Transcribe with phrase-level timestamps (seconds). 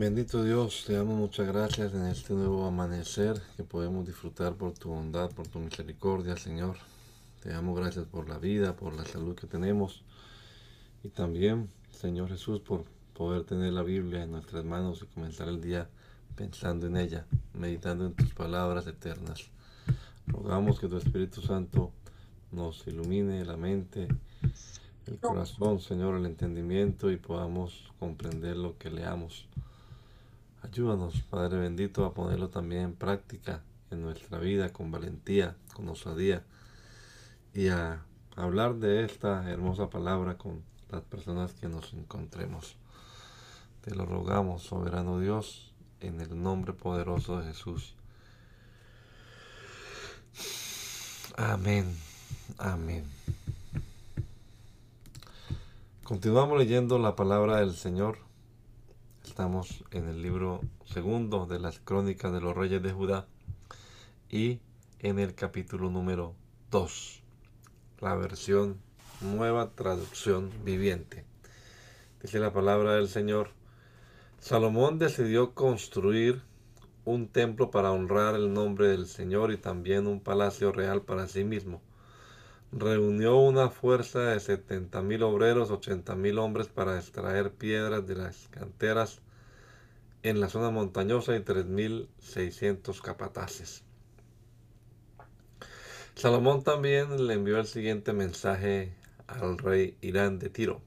[0.00, 4.88] Bendito Dios, te damos muchas gracias en este nuevo amanecer que podemos disfrutar por tu
[4.88, 6.78] bondad, por tu misericordia, Señor.
[7.42, 10.02] Te damos gracias por la vida, por la salud que tenemos
[11.04, 15.60] y también, Señor Jesús, por poder tener la Biblia en nuestras manos y comenzar el
[15.60, 15.86] día
[16.34, 19.50] pensando en ella, meditando en tus palabras eternas.
[20.26, 21.92] Rogamos que tu Espíritu Santo
[22.52, 24.08] nos ilumine la mente,
[25.06, 29.46] el corazón, Señor, el entendimiento y podamos comprender lo que leamos.
[30.62, 36.44] Ayúdanos, Padre bendito, a ponerlo también en práctica en nuestra vida con valentía, con osadía
[37.54, 38.04] y a
[38.36, 42.76] hablar de esta hermosa palabra con las personas que nos encontremos.
[43.80, 47.94] Te lo rogamos, soberano Dios, en el nombre poderoso de Jesús.
[51.36, 51.96] Amén,
[52.58, 53.04] amén.
[56.04, 58.29] Continuamos leyendo la palabra del Señor
[59.30, 63.28] Estamos en el libro segundo de las crónicas de los reyes de Judá
[64.28, 64.58] y
[64.98, 66.34] en el capítulo número
[66.72, 67.22] 2,
[68.00, 68.80] la versión
[69.20, 71.24] nueva traducción viviente.
[72.20, 73.50] Dice la palabra del Señor,
[74.40, 76.42] Salomón decidió construir
[77.04, 81.44] un templo para honrar el nombre del Señor y también un palacio real para sí
[81.44, 81.80] mismo
[82.72, 89.20] reunió una fuerza de 70.000 obreros, 80.000 hombres para extraer piedras de las canteras
[90.22, 93.82] en la zona montañosa y 3.600 capataces.
[96.14, 98.92] Salomón también le envió el siguiente mensaje
[99.26, 100.82] al rey Irán de Tiro.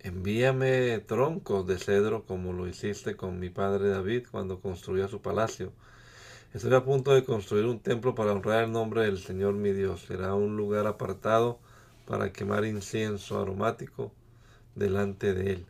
[0.00, 5.72] Envíame troncos de cedro como lo hiciste con mi padre David cuando construyó su palacio
[6.54, 10.02] Estoy a punto de construir un templo para honrar el nombre del Señor mi Dios.
[10.02, 11.58] Será un lugar apartado
[12.06, 14.12] para quemar incienso aromático
[14.76, 15.66] delante de Él,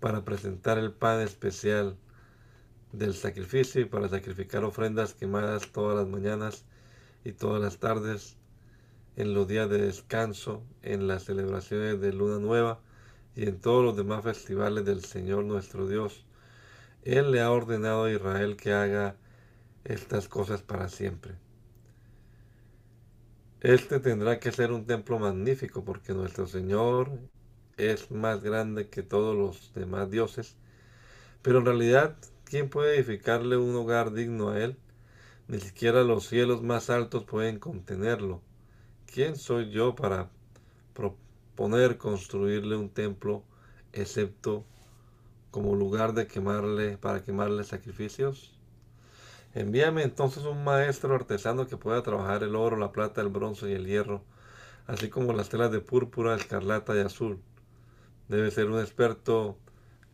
[0.00, 1.96] para presentar el pan especial
[2.92, 6.66] del sacrificio y para sacrificar ofrendas quemadas todas las mañanas
[7.24, 8.36] y todas las tardes,
[9.16, 12.80] en los días de descanso, en las celebraciones de Luna Nueva
[13.34, 16.26] y en todos los demás festivales del Señor nuestro Dios.
[17.02, 19.16] Él le ha ordenado a Israel que haga
[19.84, 21.34] estas cosas para siempre.
[23.60, 27.10] Este tendrá que ser un templo magnífico porque nuestro Señor
[27.76, 30.56] es más grande que todos los demás dioses.
[31.42, 34.76] Pero en realidad, ¿quién puede edificarle un hogar digno a Él?
[35.48, 38.42] Ni siquiera los cielos más altos pueden contenerlo.
[39.06, 40.30] ¿Quién soy yo para
[40.94, 43.44] proponer construirle un templo
[43.92, 44.64] excepto
[45.50, 48.58] como lugar de quemarle para quemarle sacrificios?
[49.54, 53.74] Envíame entonces un maestro artesano que pueda trabajar el oro, la plata, el bronce y
[53.74, 54.22] el hierro,
[54.86, 57.38] así como las telas de púrpura, escarlata y azul.
[58.28, 59.58] Debe ser un experto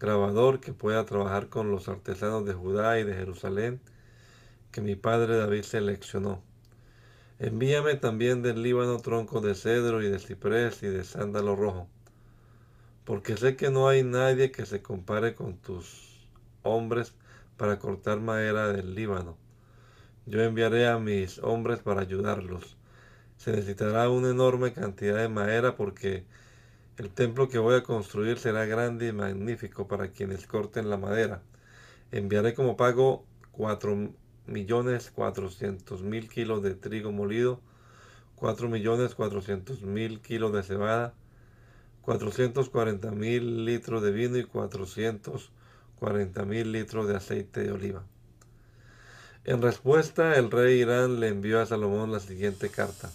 [0.01, 3.81] grabador que pueda trabajar con los artesanos de Judá y de Jerusalén,
[4.73, 6.43] que mi padre David seleccionó.
[7.39, 11.87] Envíame también del Líbano tronco de cedro y de ciprés y de sándalo rojo,
[13.05, 16.27] porque sé que no hay nadie que se compare con tus
[16.65, 17.15] hombres
[17.59, 19.37] para cortar madera del Líbano.
[20.25, 22.77] Yo enviaré a mis hombres para ayudarlos.
[23.37, 26.25] Se necesitará una enorme cantidad de madera porque
[26.97, 31.43] el templo que voy a construir será grande y magnífico para quienes corten la madera.
[32.13, 34.13] Enviaré como pago 4
[34.47, 37.61] millones cuatrocientos mil kilos de trigo molido,
[38.37, 41.15] 4 millones cuatrocientos mil kilos de cebada,
[42.03, 45.53] 440 mil litros de vino y 400
[45.99, 48.05] 40.000 litros de aceite de oliva.
[49.45, 53.11] En respuesta, el rey Irán le envió a Salomón la siguiente carta.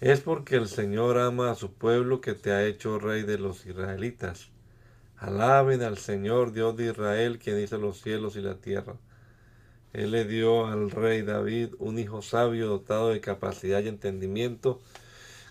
[0.00, 3.66] Es porque el Señor ama a su pueblo que te ha hecho rey de los
[3.66, 4.48] israelitas.
[5.18, 8.96] Alaben al Señor Dios de Israel, quien hizo los cielos y la tierra.
[9.92, 14.80] Él le dio al rey David un hijo sabio dotado de capacidad y entendimiento,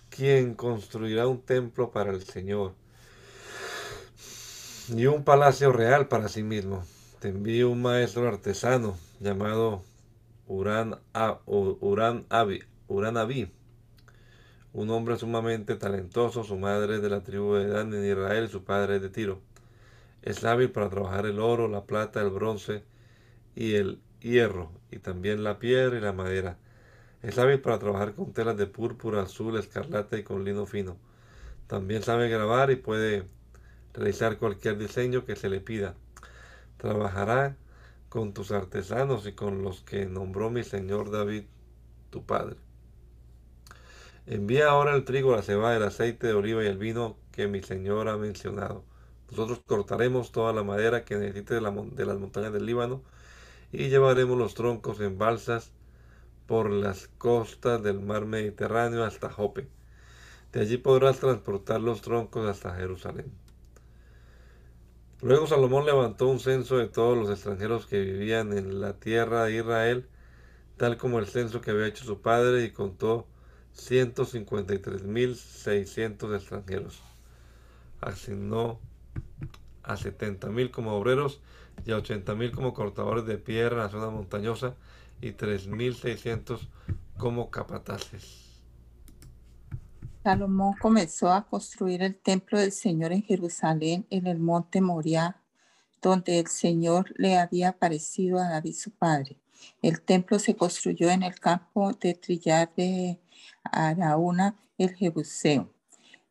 [0.09, 2.73] quien construirá un templo para el Señor
[4.89, 6.83] y un palacio real para sí mismo.
[7.19, 9.81] Te envío un maestro artesano llamado
[10.47, 10.99] Urán,
[11.45, 12.25] Urán
[12.87, 13.51] Uranaví,
[14.73, 18.63] un hombre sumamente talentoso, su madre es de la tribu de Dan en Israel su
[18.63, 19.41] padre es de Tiro.
[20.21, 22.83] Es hábil para trabajar el oro, la plata, el bronce
[23.55, 26.57] y el hierro, y también la piedra y la madera.
[27.23, 30.97] Es hábil para trabajar con telas de púrpura, azul, escarlata y con lino fino.
[31.67, 33.23] También sabe grabar y puede
[33.95, 35.95] realizar cualquier diseño que se le pida.
[36.77, 37.57] Trabajará
[38.09, 41.45] con tus artesanos y con los que nombró mi señor David,
[42.11, 42.57] tu padre.
[44.27, 47.61] Envía ahora el trigo, la cebada, el aceite de oliva y el vino que mi
[47.63, 48.83] señor ha mencionado.
[49.31, 53.03] Nosotros cortaremos toda la madera que necesite de, de las montañas del Líbano
[53.71, 55.71] y llevaremos los troncos en balsas
[56.47, 59.67] por las costas del mar Mediterráneo hasta Jope.
[60.53, 63.31] De allí podrás transportar los troncos hasta Jerusalén.
[65.21, 69.55] Luego Salomón levantó un censo de todos los extranjeros que vivían en la tierra de
[69.57, 70.09] Israel,
[70.75, 73.25] tal como el censo que había hecho su padre, y contó
[73.75, 77.01] 153.600 extranjeros.
[78.01, 78.81] Asignó
[79.83, 81.39] a 70.000 como obreros
[81.85, 84.75] y a 80.000 como cortadores de piedra en la zona montañosa
[85.21, 86.67] y 3.600
[87.17, 88.44] como capataces.
[90.25, 95.39] Salomón comenzó a construir el templo del Señor en Jerusalén, en el monte Moriah,
[96.01, 99.37] donde el Señor le había aparecido a David su padre.
[99.83, 103.19] El templo se construyó en el campo de trillar de
[103.63, 105.69] Araúna, el Jebuseo,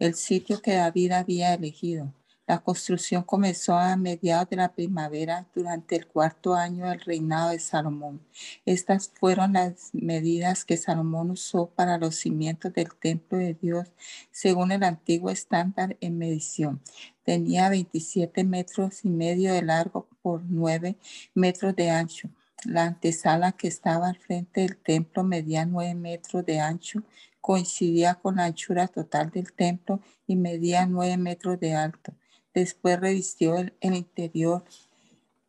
[0.00, 2.12] el sitio que David había elegido.
[2.46, 7.58] La construcción comenzó a mediados de la primavera durante el cuarto año del reinado de
[7.58, 8.20] Salomón.
[8.66, 13.88] Estas fueron las medidas que Salomón usó para los cimientos del templo de Dios
[14.30, 16.82] según el antiguo estándar en medición.
[17.24, 20.98] Tenía 27 metros y medio de largo por 9
[21.32, 22.28] metros de ancho.
[22.66, 27.04] La antesala que estaba al frente del templo medía 9 metros de ancho,
[27.40, 32.12] coincidía con la anchura total del templo y medía 9 metros de alto.
[32.54, 34.64] Después revistió el, interior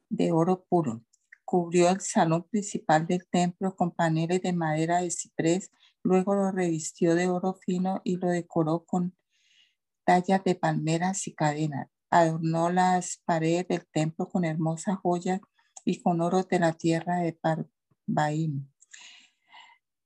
[0.10, 1.04] de oro puro.
[1.46, 5.70] Cubrió el salón principal del templo con paneles de madera de ciprés.
[6.04, 9.16] Luego lo revistió de oro fino y lo decoró con
[10.04, 11.90] tallas de palmeras y cadenas.
[12.10, 15.42] Adornó las paredes del templo con hermosas joyas
[15.84, 18.68] y con oro de la tierra de Parbaim.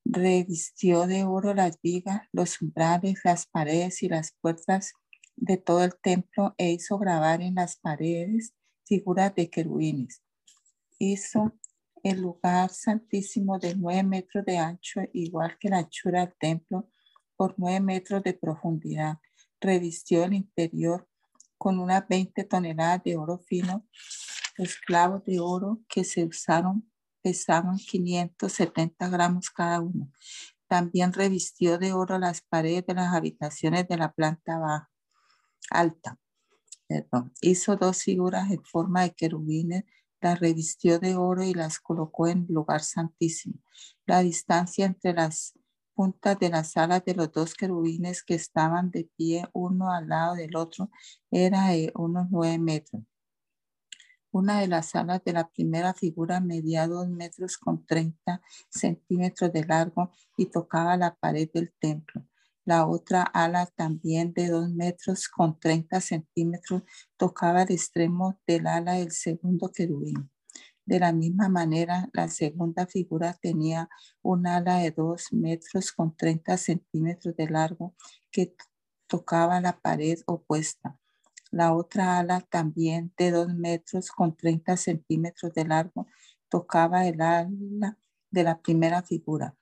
[0.04, 4.94] Revistió de oro las vigas, los umbrales, las paredes y las puertas
[5.42, 8.54] de todo el templo e hizo grabar en las paredes
[8.86, 10.22] figuras de querubines.
[10.98, 11.54] Hizo
[12.04, 16.90] el lugar santísimo de nueve metros de ancho, igual que la anchura del templo,
[17.36, 19.18] por nueve metros de profundidad.
[19.62, 21.08] Revistió el interior
[21.58, 23.86] con unas 20 toneladas de oro fino.
[24.58, 26.90] Los clavos de oro que se usaron
[27.22, 30.12] pesaban 570 gramos cada uno.
[30.68, 34.89] También revistió de oro las paredes de las habitaciones de la planta baja
[35.70, 36.18] alta.
[37.42, 39.84] Hizo dos figuras en forma de querubines,
[40.22, 43.56] las revistió de oro y las colocó en lugar santísimo.
[44.06, 45.54] La distancia entre las
[45.94, 50.36] puntas de las alas de los dos querubines que estaban de pie uno al lado
[50.36, 50.90] del otro
[51.30, 53.04] era de unos nueve metros.
[54.32, 59.66] Una de las alas de la primera figura medía dos metros con treinta centímetros de
[59.66, 62.26] largo y tocaba la pared del templo.
[62.70, 66.84] La otra ala también de dos metros con 30 centímetros
[67.18, 70.30] tocaba el extremo del ala del segundo querubín.
[70.86, 73.90] De la misma manera, la segunda figura tenía
[74.22, 77.96] un ala de dos metros con 30 centímetros de largo
[78.30, 78.56] que
[79.08, 80.96] tocaba la pared opuesta.
[81.50, 86.06] La otra ala también de dos metros con 30 centímetros de largo
[86.50, 87.98] tocaba el ala
[88.30, 89.56] de la primera figura.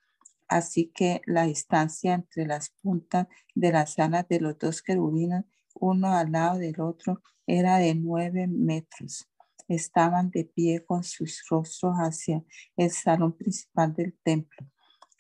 [0.48, 5.44] Así que la distancia entre las puntas de las alas de los dos querubines,
[5.76, 9.30] uno al lado del otro, era de nueve metros.
[9.68, 12.44] Estaban de pie con sus rostros hacia
[12.78, 14.66] el salón principal del templo.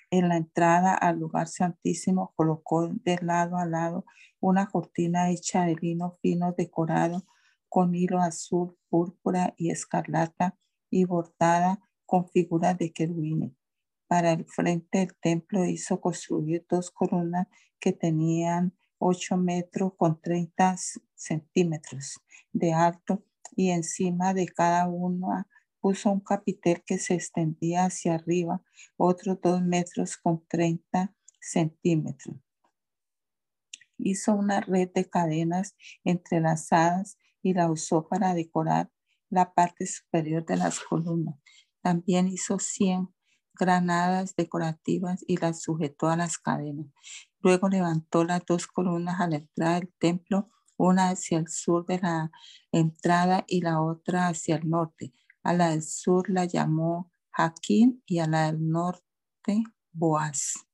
[0.09, 4.05] En la entrada al lugar santísimo colocó de lado a lado
[4.39, 7.25] una cortina hecha de lino fino decorado
[7.67, 10.57] con hilo azul, púrpura y escarlata
[10.89, 13.56] y bordada con figuras de querubines
[14.07, 17.47] para el frente del templo hizo construir dos columnas
[17.79, 20.75] que tenían 8 metros con 30
[21.15, 22.19] centímetros
[22.51, 23.23] de alto
[23.55, 25.47] y encima de cada una
[25.79, 28.63] puso un capitel que se extendía hacia arriba,
[28.97, 32.35] otros 2 metros con 30 centímetros.
[33.97, 38.91] Hizo una red de cadenas entrelazadas y la usó para decorar
[39.29, 41.35] la parte superior de las columnas.
[41.81, 43.13] También hizo 100
[43.57, 46.87] granadas decorativas y las sujetó a las cadenas.
[47.41, 51.99] Luego levantó las dos columnas a la entrada del templo, una hacia el sur de
[51.99, 52.31] la
[52.71, 55.13] entrada y la otra hacia el norte.
[55.43, 60.67] A la del sur la llamó Jaquín y a la del norte Boaz.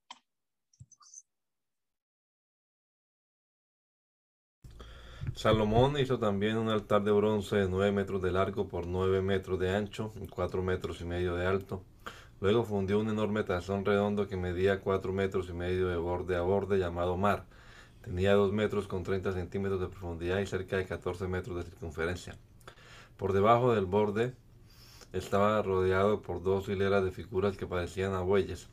[5.36, 9.60] Salomón hizo también un altar de bronce de 9 metros de largo por 9 metros
[9.60, 11.84] de ancho y 4 metros y medio de alto.
[12.44, 16.42] Luego fundió un enorme tazón redondo que medía 4 metros y medio de borde a
[16.42, 17.46] borde llamado mar.
[18.02, 22.36] Tenía 2 metros con 30 centímetros de profundidad y cerca de 14 metros de circunferencia.
[23.16, 24.34] Por debajo del borde
[25.14, 28.68] estaba rodeado por dos hileras de figuras que parecían a bueyes.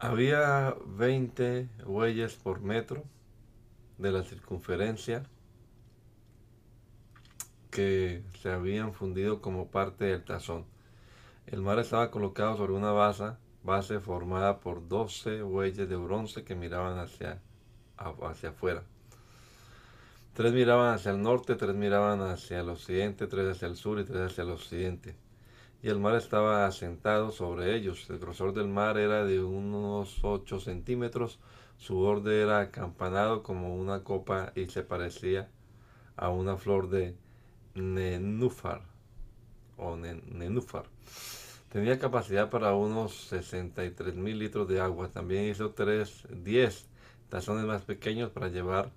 [0.00, 3.04] Había 20 bueyes por metro
[3.98, 5.22] de la circunferencia
[7.70, 10.71] que se habían fundido como parte del tazón.
[11.46, 13.32] El mar estaba colocado sobre una base,
[13.62, 17.40] base formada por 12 bueyes de bronce que miraban hacia,
[17.96, 18.82] hacia afuera.
[20.34, 24.04] Tres miraban hacia el norte, tres miraban hacia el occidente, tres hacia el sur y
[24.04, 25.16] tres hacia el occidente.
[25.82, 28.08] Y el mar estaba asentado sobre ellos.
[28.08, 31.38] El grosor del mar era de unos 8 centímetros
[31.82, 35.50] su borde era acampanado como una copa y se parecía
[36.14, 37.16] a una flor de
[37.74, 38.91] nenúfar
[39.76, 40.84] o nenúfar.
[41.68, 45.08] Tenía capacidad para unos 63 mil litros de agua.
[45.08, 46.86] También hizo 3, 10
[47.30, 48.90] tazones más pequeños para llevar,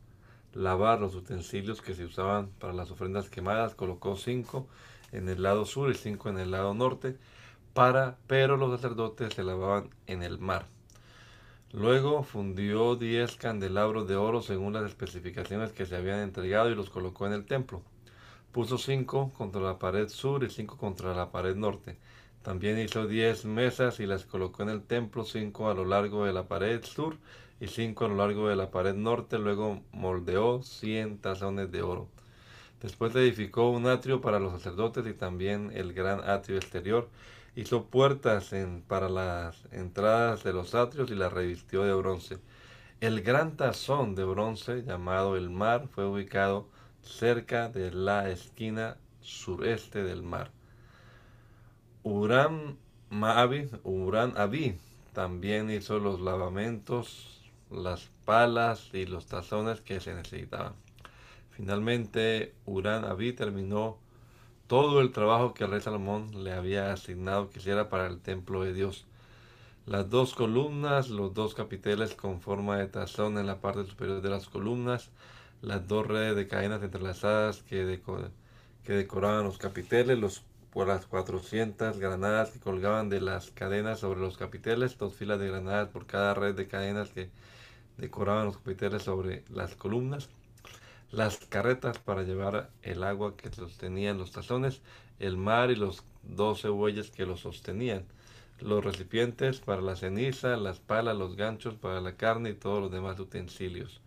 [0.54, 3.76] lavar los utensilios que se usaban para las ofrendas quemadas.
[3.76, 4.68] Colocó 5
[5.14, 7.18] en el lado sur y 5 en el lado norte,
[7.74, 10.68] para, pero los sacerdotes se lavaban en el mar.
[11.72, 16.90] Luego fundió diez candelabros de oro según las especificaciones que se habían entregado y los
[16.90, 17.82] colocó en el templo.
[18.56, 21.98] Puso cinco contra la pared sur y cinco contra la pared norte.
[22.42, 26.32] También hizo diez mesas y las colocó en el templo, cinco a lo largo de
[26.32, 27.18] la pared sur
[27.60, 29.40] y cinco a lo largo de la pared norte.
[29.40, 32.08] Luego moldeó cien tazones de oro.
[32.82, 37.10] Después edificó un atrio para los sacerdotes y también el gran atrio exterior
[37.58, 38.52] Hizo puertas
[38.88, 42.38] para las entradas de los atrios y las revistió de bronce.
[43.02, 46.70] El gran tazón de bronce llamado el mar fue ubicado
[47.06, 50.52] cerca de la esquina sureste del mar.
[52.04, 52.78] Uram
[53.10, 54.78] Maabi, Uran Abi
[55.14, 60.74] también hizo los lavamentos, las palas y los tazones que se necesitaban.
[61.52, 63.98] Finalmente, Uran Abi terminó
[64.68, 68.64] todo el trabajo que el rey Salomón le había asignado que hiciera para el templo
[68.64, 69.06] de Dios.
[69.86, 74.30] Las dos columnas, los dos capiteles con forma de tazón en la parte superior de
[74.30, 75.12] las columnas,
[75.62, 78.02] las dos redes de cadenas entrelazadas que,
[78.84, 84.20] que decoraban los capiteles, los, por las 400 granadas que colgaban de las cadenas sobre
[84.20, 87.30] los capiteles, dos filas de granadas por cada red de cadenas que
[87.98, 90.30] decoraban los capiteles sobre las columnas
[91.12, 94.82] las carretas para llevar el agua que sostenían los tazones,
[95.20, 98.06] el mar y los doce bueyes que los sostenían,
[98.60, 102.92] los recipientes para la ceniza, las palas, los ganchos para la carne y todos los
[102.92, 104.02] demás utensilios.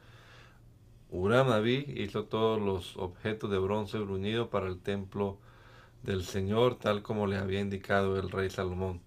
[1.11, 5.39] Uram hizo todos los objetos de bronce bruñido para el templo
[6.03, 9.01] del Señor, tal como le había indicado el rey Salomón.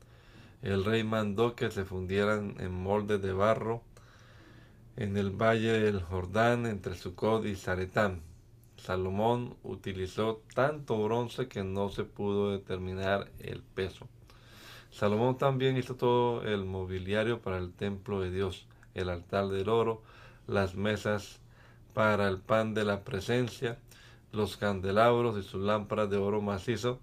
[0.63, 3.84] El rey mandó que se fundieran en moldes de barro
[4.98, 8.22] en el valle del Jordán entre Sucot y Zaretán.
[8.77, 14.08] Salomón utilizó tanto bronce que no se pudo determinar el peso.
[14.89, 18.65] Salomón también hizo todo el mobiliario para el templo de Dios,
[18.96, 20.01] el altar del oro,
[20.48, 21.40] las mesas
[21.93, 23.77] para el pan de la presencia,
[24.31, 27.00] los candelabros y sus lámparas de oro macizo,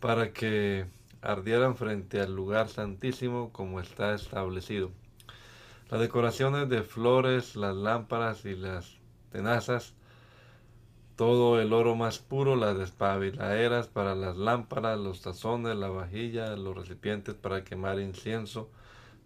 [0.00, 0.86] para que
[1.20, 4.90] ardieran frente al lugar santísimo como está establecido.
[5.90, 8.96] Las decoraciones de flores, las lámparas y las
[9.30, 9.94] tenazas,
[11.16, 16.76] todo el oro más puro, las despabiladeras para las lámparas, los tazones, la vajilla, los
[16.76, 18.70] recipientes para quemar incienso,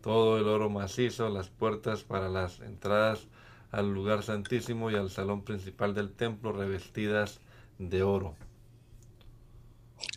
[0.02, 3.26] todo el oro macizo, las puertas para las entradas
[3.70, 7.40] al lugar santísimo y al salón principal del templo revestidas
[7.78, 8.34] de oro.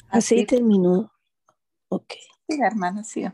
[0.10, 1.12] Así terminó.
[1.90, 2.14] Ok.
[2.48, 3.26] Sí, hermana, sí.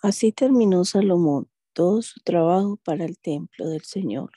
[0.00, 4.32] Así terminó Salomón todo su trabajo para el templo del Señor.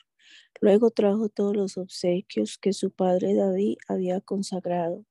[0.60, 5.04] Luego trajo todos los obsequios que su padre David había consagrado,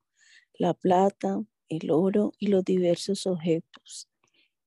[0.54, 4.08] la plata, el oro y los diversos objetos,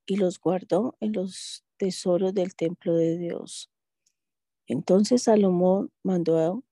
[0.04, 3.70] y los guardó en los tesoros del templo de Dios.
[4.66, 6.64] Entonces Salomón mandó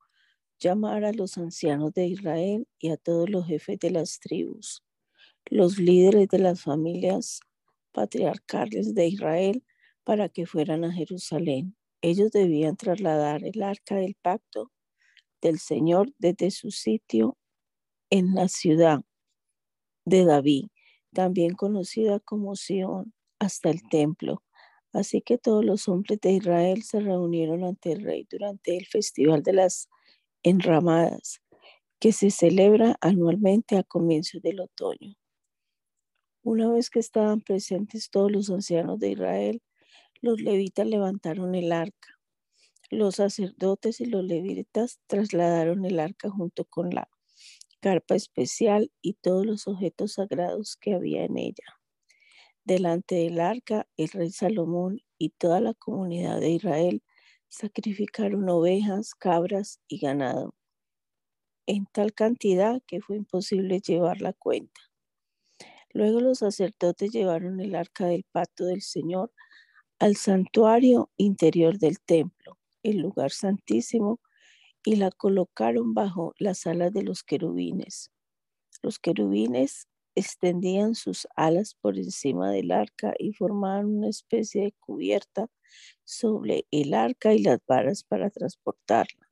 [0.59, 4.83] llamar a los ancianos de Israel y a todos los jefes de las tribus,
[5.47, 7.41] los líderes de las familias
[7.93, 9.65] patriarcales de Israel
[10.05, 11.77] para que fueran a Jerusalén.
[12.01, 14.73] Ellos debían trasladar el arca del pacto
[15.41, 17.37] del Señor desde su sitio
[18.11, 19.01] en la ciudad
[20.05, 20.67] de David,
[21.13, 24.43] también conocida como Sión, hasta el templo.
[24.93, 29.43] Así que todos los hombres de Israel se reunieron ante el rey durante el festival
[29.43, 29.89] de las
[30.43, 31.41] enramadas,
[31.99, 35.15] que se celebra anualmente a comienzos del otoño.
[36.43, 39.63] Una vez que estaban presentes todos los ancianos de Israel,
[40.21, 42.19] los levitas levantaron el arca.
[42.91, 47.09] Los sacerdotes y los levitas trasladaron el arca junto con la
[47.81, 51.82] carpa especial y todos los objetos sagrados que había en ella.
[52.65, 57.03] Delante del arca, el rey Salomón y toda la comunidad de Israel
[57.49, 60.55] sacrificaron ovejas, cabras y ganado,
[61.67, 64.81] en tal cantidad que fue imposible llevar la cuenta.
[65.93, 69.33] Luego los sacerdotes llevaron el arca del pacto del Señor
[69.99, 74.21] al santuario interior del templo, el lugar santísimo,
[74.85, 78.11] y la colocaron bajo las alas de los querubines.
[78.83, 85.49] Los querubines extendían sus alas por encima del arca y formaban una especie de cubierta
[86.05, 89.31] sobre el arca y las varas para transportarla.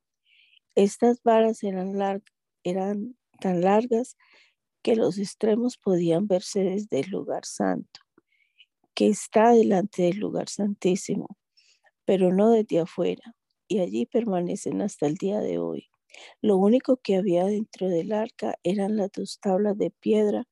[0.75, 2.23] Estas varas eran,
[2.65, 4.17] eran tan largas
[4.83, 8.01] que los extremos podían verse desde el lugar santo,
[8.95, 11.37] que está delante del lugar santísimo,
[12.05, 13.35] pero no desde afuera
[13.71, 15.89] y allí permanecen hasta el día de hoy.
[16.43, 20.49] Lo único que había dentro del arca eran las dos tablas de piedra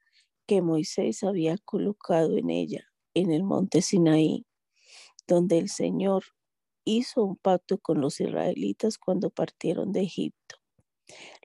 [0.48, 4.46] que Moisés había colocado en ella, en el monte Sinaí,
[5.28, 6.24] donde el Señor
[6.84, 10.56] hizo un pacto con los israelitas cuando partieron de Egipto.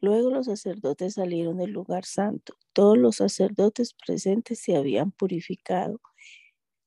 [0.01, 2.55] Luego los sacerdotes salieron del lugar santo.
[2.73, 5.99] Todos los sacerdotes presentes se habían purificado,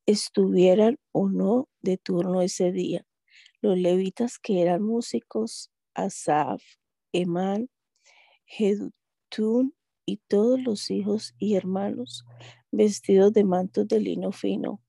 [0.06, 3.06] estuvieran o no de turno ese día
[3.60, 6.62] los levitas que eran músicos, Asaf,
[7.12, 7.68] Emán,
[8.44, 9.75] Jedutún
[10.06, 12.24] y todos los hijos y hermanos
[12.70, 14.80] vestidos de mantos de lino fino,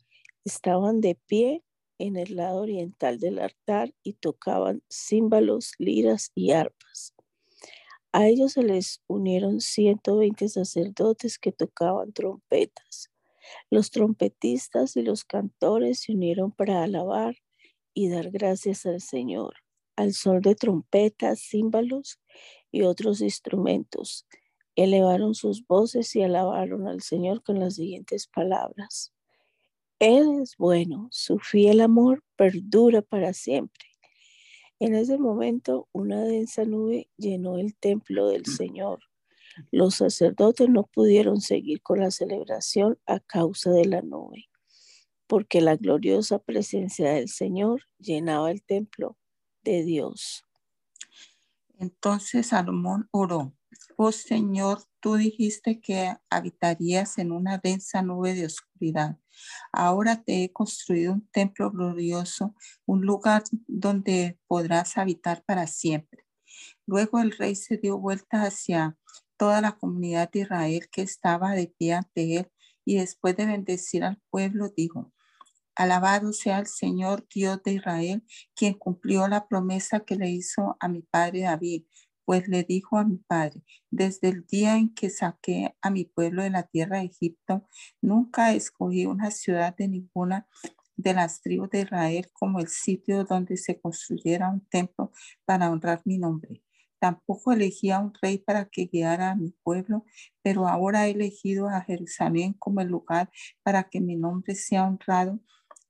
[0.46, 1.64] estaban de pie
[2.00, 7.14] en el lado oriental del altar y tocaban címbalos, liras y arpas.
[8.12, 13.12] A ellos se les unieron 120 sacerdotes que tocaban trompetas.
[13.70, 17.36] Los trompetistas y los cantores se unieron para alabar
[17.94, 19.56] y dar gracias al Señor,
[19.96, 22.20] al sol de trompetas, címbalos
[22.72, 24.26] y otros instrumentos.
[24.78, 29.12] Elevaron sus voces y alabaron al Señor con las siguientes palabras.
[30.00, 33.88] Él es bueno, su fiel amor perdura para siempre.
[34.80, 39.00] En ese momento una densa nube llenó el templo del Señor.
[39.72, 44.48] Los sacerdotes no pudieron seguir con la celebración a causa de la nube
[45.28, 49.18] porque la gloriosa presencia del Señor llenaba el templo
[49.64, 50.46] de Dios.
[51.78, 53.54] Entonces Salomón oró,
[53.98, 59.18] oh Señor, tú dijiste que habitarías en una densa nube de oscuridad.
[59.72, 62.56] Ahora te he construido un templo glorioso,
[62.86, 66.26] un lugar donde podrás habitar para siempre.
[66.86, 68.98] Luego el rey se dio vuelta hacia
[69.36, 72.52] toda la comunidad de Israel que estaba de pie ante él
[72.86, 75.12] y después de bendecir al pueblo dijo,
[75.76, 78.24] Alabado sea el Señor Dios de Israel,
[78.56, 81.84] quien cumplió la promesa que le hizo a mi padre David,
[82.28, 86.44] pues le dijo a mi padre, desde el día en que saqué a mi pueblo
[86.44, 87.66] de la tierra de Egipto,
[88.02, 90.46] nunca escogí una ciudad de ninguna
[90.98, 95.14] de las tribus de Israel como el sitio donde se construyera un templo
[95.46, 96.62] para honrar mi nombre.
[97.00, 100.04] Tampoco elegí a un rey para que guiara a mi pueblo,
[100.42, 103.32] pero ahora he elegido a Jerusalén como el lugar
[103.64, 105.40] para que mi nombre sea honrado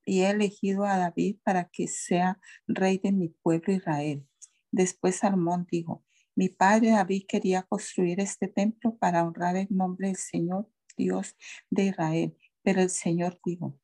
[0.04, 4.24] y he elegido a David para que sea rey de mi pueblo Israel.
[4.70, 6.04] Después Salmón dijo,
[6.38, 11.34] mi padre David quería construir este templo para honrar el nombre del Señor Dios
[11.68, 13.76] de Israel, pero el Señor dijo,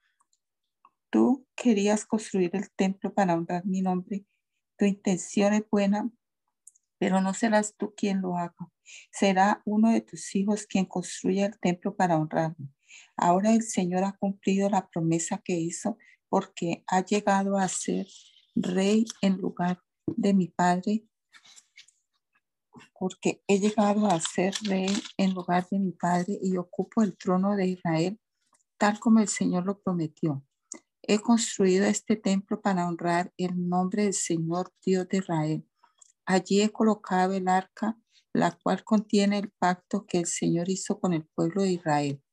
[1.11, 4.25] tú querías construir el templo para honrar mi nombre,
[4.79, 6.09] tu intención es buena,
[6.97, 8.71] pero no serás tú quien lo haga.
[9.11, 12.69] Será uno de tus hijos quien construya el templo para honrarme.
[13.17, 18.07] Ahora el Señor ha cumplido la promesa que hizo porque ha llegado a ser
[18.55, 21.05] rey en lugar de mi padre,
[22.99, 27.57] porque he llegado a ser rey en lugar de mi padre y ocupo el trono
[27.57, 28.21] de Israel,
[28.79, 30.45] tal como el Señor lo prometió.
[31.03, 35.69] He construido este templo para honrar el nombre del Señor Dios de Israel.
[36.25, 37.99] Allí he colocado el arca,
[38.33, 42.24] la cual contiene el pacto que el Señor hizo con el pueblo de Israel.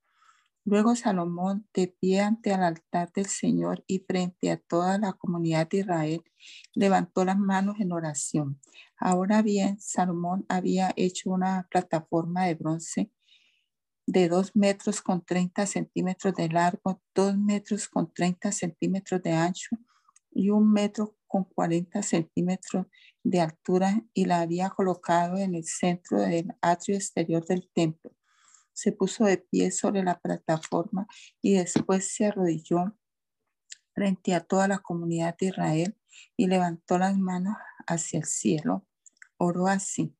[0.71, 5.67] Luego Salomón, de pie ante el altar del Señor y frente a toda la comunidad
[5.67, 6.23] de Israel,
[6.73, 8.57] levantó las manos en oración.
[8.97, 13.11] Ahora bien, Salomón había hecho una plataforma de bronce
[14.07, 19.75] de dos metros con 30 centímetros de largo, dos metros con 30 centímetros de ancho
[20.31, 22.85] y un metro con 40 centímetros
[23.23, 28.13] de altura y la había colocado en el centro del atrio exterior del templo.
[28.73, 31.07] Se puso de pie sobre la plataforma
[31.41, 32.97] y después se arrodilló
[33.93, 35.97] frente a toda la comunidad de Israel
[36.37, 37.55] y levantó las manos
[37.87, 38.85] hacia el cielo.
[39.37, 40.15] Oró así,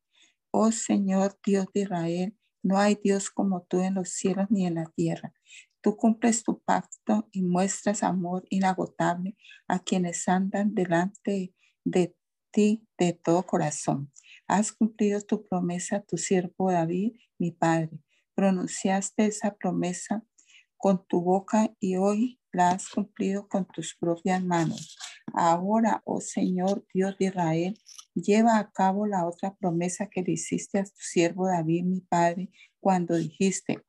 [0.51, 4.75] oh Señor Dios de Israel, no hay Dios como tú en los cielos ni en
[4.75, 5.33] la tierra.
[5.81, 9.35] Tú cumples tu pacto y muestras amor inagotable
[9.67, 12.15] a quienes andan delante de
[12.51, 14.11] ti de todo corazón.
[14.47, 17.99] Has cumplido tu promesa a tu siervo David, mi padre.
[18.35, 20.23] Pronunciaste esa promesa
[20.77, 24.97] con tu boca y hoy la has cumplido con tus propias manos.
[25.33, 27.79] Ahora, oh Señor Dios de Israel,
[28.13, 32.49] lleva a cabo la otra promesa que le hiciste a tu siervo David, mi padre,
[32.79, 33.83] cuando dijiste,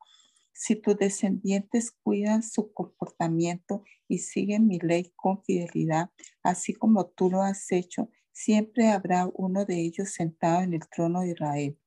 [0.52, 6.10] si tus descendientes cuidan su comportamiento y siguen mi ley con fidelidad,
[6.42, 11.22] así como tú lo has hecho, siempre habrá uno de ellos sentado en el trono
[11.22, 11.78] de Israel.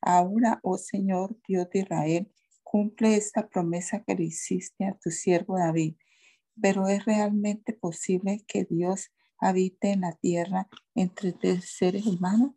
[0.00, 2.32] Ahora, oh Señor Dios de Israel,
[2.62, 5.96] cumple esta promesa que le hiciste a tu siervo David.
[6.60, 12.52] Pero es realmente posible que Dios habite en la tierra entre seres humanos.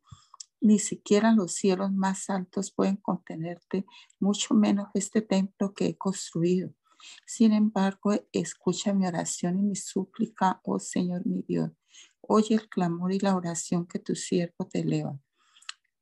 [0.59, 3.85] Ni siquiera los cielos más altos pueden contenerte,
[4.19, 6.73] mucho menos este templo que he construido.
[7.25, 11.71] Sin embargo, escucha mi oración y mi súplica, oh Señor mi Dios.
[12.21, 15.19] Oye el clamor y la oración que tu siervo te eleva.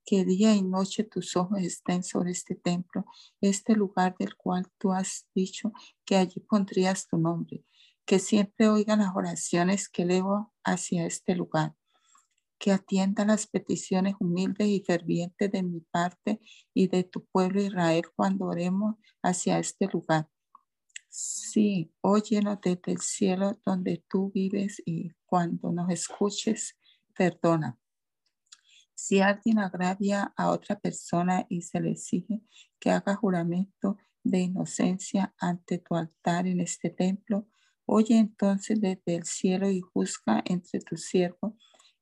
[0.05, 3.05] Que día y noche tus ojos estén sobre este templo,
[3.41, 5.71] este lugar del cual tú has dicho
[6.05, 7.63] que allí pondrías tu nombre
[8.09, 11.75] que siempre oiga las oraciones que elevo hacia este lugar,
[12.57, 16.41] que atienda las peticiones humildes y fervientes de mi parte
[16.73, 20.27] y de tu pueblo Israel cuando oremos hacia este lugar.
[21.07, 26.79] Sí, óyenos desde el cielo donde tú vives y cuando nos escuches,
[27.15, 27.77] perdona.
[29.01, 32.41] Si alguien agravia a otra persona y se le exige
[32.79, 37.47] que haga juramento de inocencia ante tu altar en este templo,
[37.91, 41.53] Oye entonces desde el cielo y juzga entre tus siervos,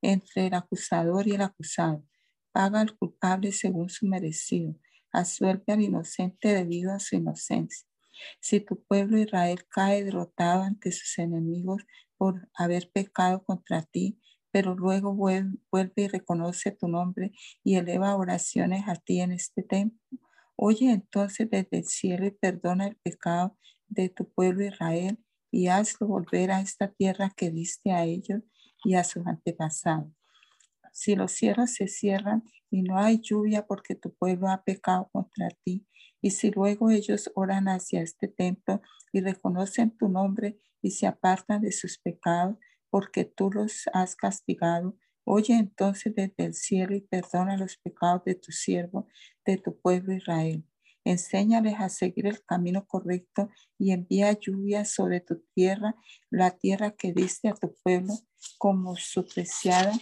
[0.01, 2.05] entre el acusador y el acusado.
[2.51, 4.75] Paga al culpable según su merecido.
[5.13, 7.87] Asuelve al inocente debido a su inocencia.
[8.41, 11.83] Si tu pueblo Israel cae derrotado ante sus enemigos
[12.17, 14.19] por haber pecado contra ti,
[14.57, 17.31] pero luego vuelve y reconoce tu nombre
[17.63, 19.99] y eleva oraciones a ti en este templo,
[20.55, 23.55] oye entonces desde el cielo y perdona el pecado
[23.87, 25.19] de tu pueblo Israel
[25.51, 28.41] y hazlo volver a esta tierra que diste a ellos
[28.83, 30.11] y a sus antepasados.
[30.91, 35.49] Si los cielos se cierran y no hay lluvia porque tu pueblo ha pecado contra
[35.63, 35.85] ti,
[36.19, 38.81] y si luego ellos oran hacia este templo
[39.13, 42.57] y reconocen tu nombre y se apartan de sus pecados
[42.89, 48.35] porque tú los has castigado, oye entonces desde el cielo y perdona los pecados de
[48.35, 49.07] tu siervo,
[49.45, 50.65] de tu pueblo Israel
[51.07, 55.95] Enséñales a seguir el camino correcto y envía lluvia sobre tu tierra,
[56.29, 58.13] la tierra que diste a tu pueblo
[58.57, 59.93] como su preciada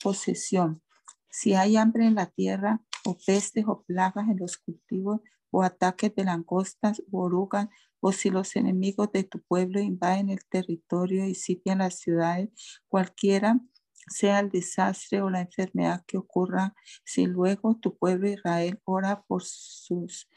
[0.00, 0.80] posesión.
[1.28, 6.14] Si hay hambre en la tierra, o pestes o plagas en los cultivos, o ataques
[6.14, 7.66] de langostas o orugas,
[8.06, 12.50] o si los enemigos de tu pueblo invaden el territorio y sitian las ciudades,
[12.86, 13.58] cualquiera
[14.08, 19.42] sea el desastre o la enfermedad que ocurra, si luego tu pueblo Israel ora por
[19.42, 20.28] sus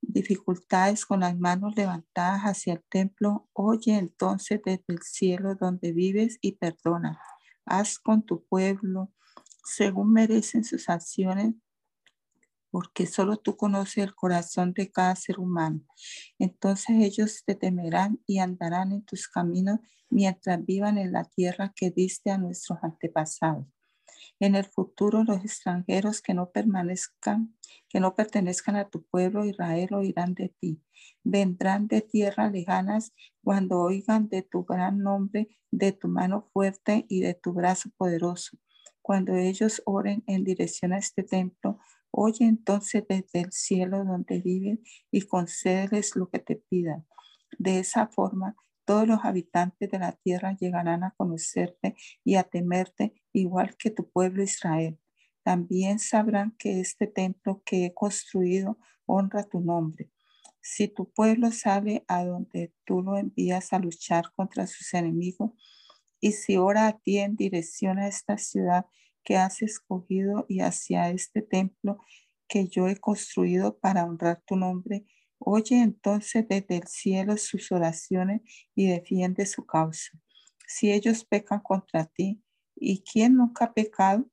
[0.00, 6.36] dificultades con las manos levantadas hacia el templo, oye entonces desde el cielo donde vives
[6.40, 7.20] y perdona.
[7.64, 9.12] Haz con tu pueblo
[9.62, 11.54] según merecen sus acciones
[12.76, 15.80] porque solo tú conoces el corazón de cada ser humano.
[16.38, 19.78] Entonces ellos te temerán y andarán en tus caminos
[20.10, 23.64] mientras vivan en la tierra que diste a nuestros antepasados.
[24.40, 27.56] En el futuro los extranjeros que no permanezcan,
[27.88, 30.82] que no pertenezcan a tu pueblo Israel oirán de ti.
[31.24, 37.20] Vendrán de tierras lejanas cuando oigan de tu gran nombre, de tu mano fuerte y
[37.22, 38.58] de tu brazo poderoso.
[39.00, 41.78] Cuando ellos oren en dirección a este templo,
[42.18, 47.06] Oye entonces desde el cielo donde viven y concédeles lo que te pidan.
[47.58, 53.12] De esa forma, todos los habitantes de la tierra llegarán a conocerte y a temerte
[53.34, 54.98] igual que tu pueblo Israel.
[55.42, 60.10] También sabrán que este templo que he construido honra tu nombre.
[60.62, 65.50] Si tu pueblo sale a donde tú lo envías a luchar contra sus enemigos,
[66.18, 68.86] y si ora a ti en dirección a esta ciudad
[69.26, 71.98] que has escogido y hacia este templo
[72.48, 75.04] que yo he construido para honrar tu nombre,
[75.38, 78.42] oye entonces desde el cielo sus oraciones
[78.76, 80.12] y defiende su causa.
[80.68, 82.40] Si ellos pecan contra ti,
[82.76, 84.30] ¿y quién nunca ha pecado?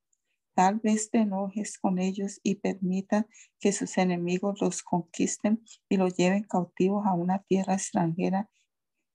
[0.53, 3.25] Tal vez te enojes con ellos y permitan
[3.59, 8.47] que sus enemigos los conquisten y los lleven cautivos a una tierra extranjera,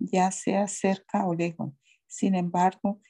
[0.00, 1.72] ya sea cerca o lejos.
[2.08, 3.00] Sin embargo,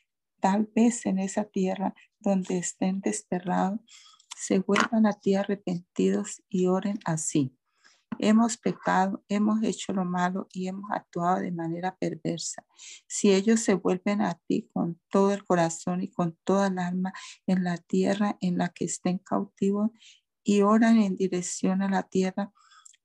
[0.40, 3.80] tal vez en esa tierra donde estén desterrados,
[4.36, 7.58] se vuelvan a ti arrepentidos y oren así.
[8.18, 12.64] Hemos pecado, hemos hecho lo malo y hemos actuado de manera perversa.
[13.06, 17.12] Si ellos se vuelven a ti con todo el corazón y con toda el alma
[17.46, 19.90] en la tierra en la que estén cautivos
[20.42, 22.52] y oran en dirección a la tierra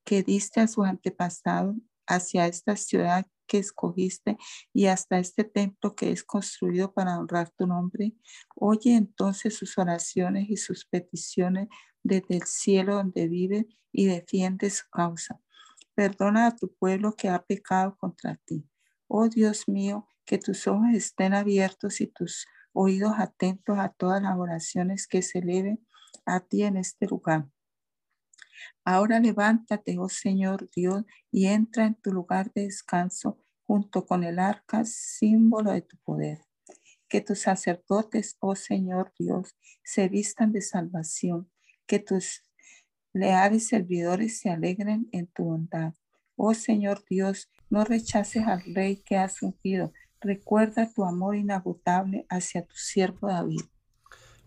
[0.03, 1.75] que diste a sus antepasados
[2.07, 4.37] hacia esta ciudad escogiste
[4.73, 8.13] y hasta este templo que es construido para honrar tu nombre.
[8.55, 11.67] Oye entonces sus oraciones y sus peticiones
[12.03, 15.39] desde el cielo donde vive y defiende su causa.
[15.95, 18.67] Perdona a tu pueblo que ha pecado contra ti.
[19.07, 24.37] Oh Dios mío, que tus ojos estén abiertos y tus oídos atentos a todas las
[24.37, 25.85] oraciones que se eleven
[26.25, 27.47] a ti en este lugar.
[28.85, 34.39] Ahora levántate, oh Señor Dios, y entra en tu lugar de descanso junto con el
[34.39, 36.39] arca, símbolo de tu poder.
[37.07, 41.51] Que tus sacerdotes, oh Señor Dios, se vistan de salvación,
[41.85, 42.43] que tus
[43.13, 45.93] leales servidores se alegren en tu bondad.
[46.35, 49.93] Oh Señor Dios, no rechaces al rey que has ungido.
[50.19, 53.61] Recuerda tu amor inagotable hacia tu siervo David.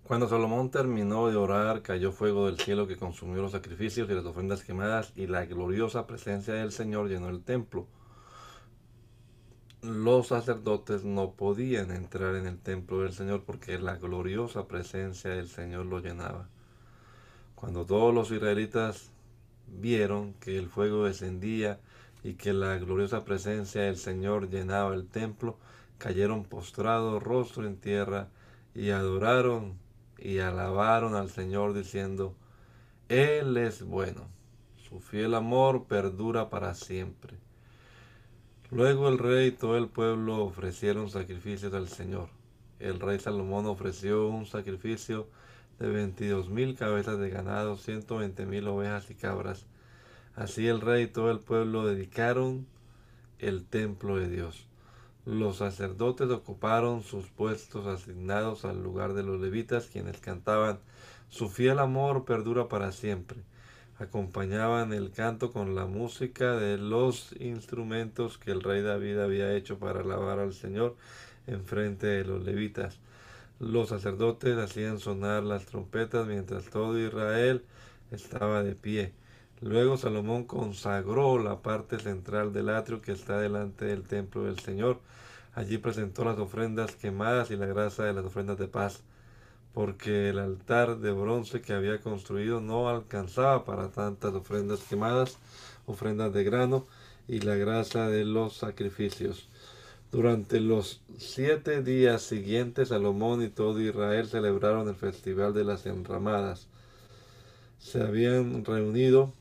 [0.02, 4.24] Cuando Salomón terminó de orar, cayó fuego del cielo que consumió los sacrificios y las
[4.24, 7.88] ofrendas quemadas, y la gloriosa presencia del Señor llenó el templo.
[9.86, 15.48] Los sacerdotes no podían entrar en el templo del Señor porque la gloriosa presencia del
[15.48, 16.48] Señor lo llenaba.
[17.54, 19.12] Cuando todos los israelitas
[19.68, 21.78] vieron que el fuego descendía
[22.24, 25.56] y que la gloriosa presencia del Señor llenaba el templo,
[25.98, 28.26] cayeron postrados rostro en tierra
[28.74, 29.78] y adoraron
[30.18, 32.34] y alabaron al Señor diciendo,
[33.08, 34.26] Él es bueno,
[34.88, 37.45] su fiel amor perdura para siempre.
[38.72, 42.28] Luego el rey y todo el pueblo ofrecieron sacrificios al Señor.
[42.80, 45.28] El rey Salomón ofreció un sacrificio
[45.78, 49.66] de veintidós mil cabezas de ganado, ciento veinte mil ovejas y cabras.
[50.34, 52.66] Así el rey y todo el pueblo dedicaron
[53.38, 54.66] el templo de Dios.
[55.24, 60.80] Los sacerdotes ocuparon sus puestos asignados al lugar de los levitas, quienes cantaban
[61.28, 63.38] Su fiel amor perdura para siempre.
[63.98, 69.78] Acompañaban el canto con la música de los instrumentos que el rey David había hecho
[69.78, 70.96] para alabar al Señor
[71.46, 72.98] en frente de los levitas.
[73.58, 77.64] Los sacerdotes hacían sonar las trompetas mientras todo Israel
[78.10, 79.12] estaba de pie.
[79.62, 85.00] Luego Salomón consagró la parte central del atrio que está delante del templo del Señor.
[85.54, 89.02] Allí presentó las ofrendas quemadas y la grasa de las ofrendas de paz,
[89.76, 95.36] porque el altar de bronce que había construido no alcanzaba para tantas ofrendas quemadas,
[95.84, 96.86] ofrendas de grano
[97.28, 99.50] y la grasa de los sacrificios.
[100.10, 106.68] Durante los siete días siguientes, Salomón y todo Israel celebraron el festival de las enramadas.
[107.78, 109.34] Se habían reunido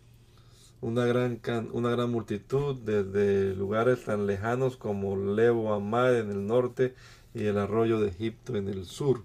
[0.82, 1.40] una gran,
[1.72, 6.94] una gran multitud desde lugares tan lejanos como Lebo Amad en el norte
[7.34, 9.24] y el arroyo de Egipto en el sur.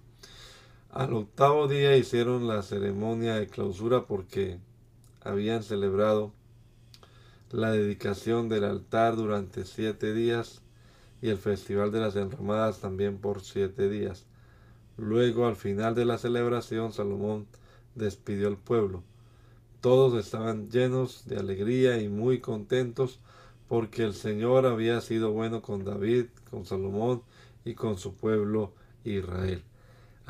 [0.92, 4.58] Al octavo día hicieron la ceremonia de clausura porque
[5.20, 6.32] habían celebrado
[7.52, 10.62] la dedicación del altar durante siete días
[11.22, 14.26] y el festival de las enramadas también por siete días.
[14.96, 17.46] Luego, al final de la celebración, Salomón
[17.94, 19.04] despidió al pueblo.
[19.80, 23.20] Todos estaban llenos de alegría y muy contentos
[23.68, 27.22] porque el Señor había sido bueno con David, con Salomón
[27.64, 28.72] y con su pueblo
[29.04, 29.62] Israel.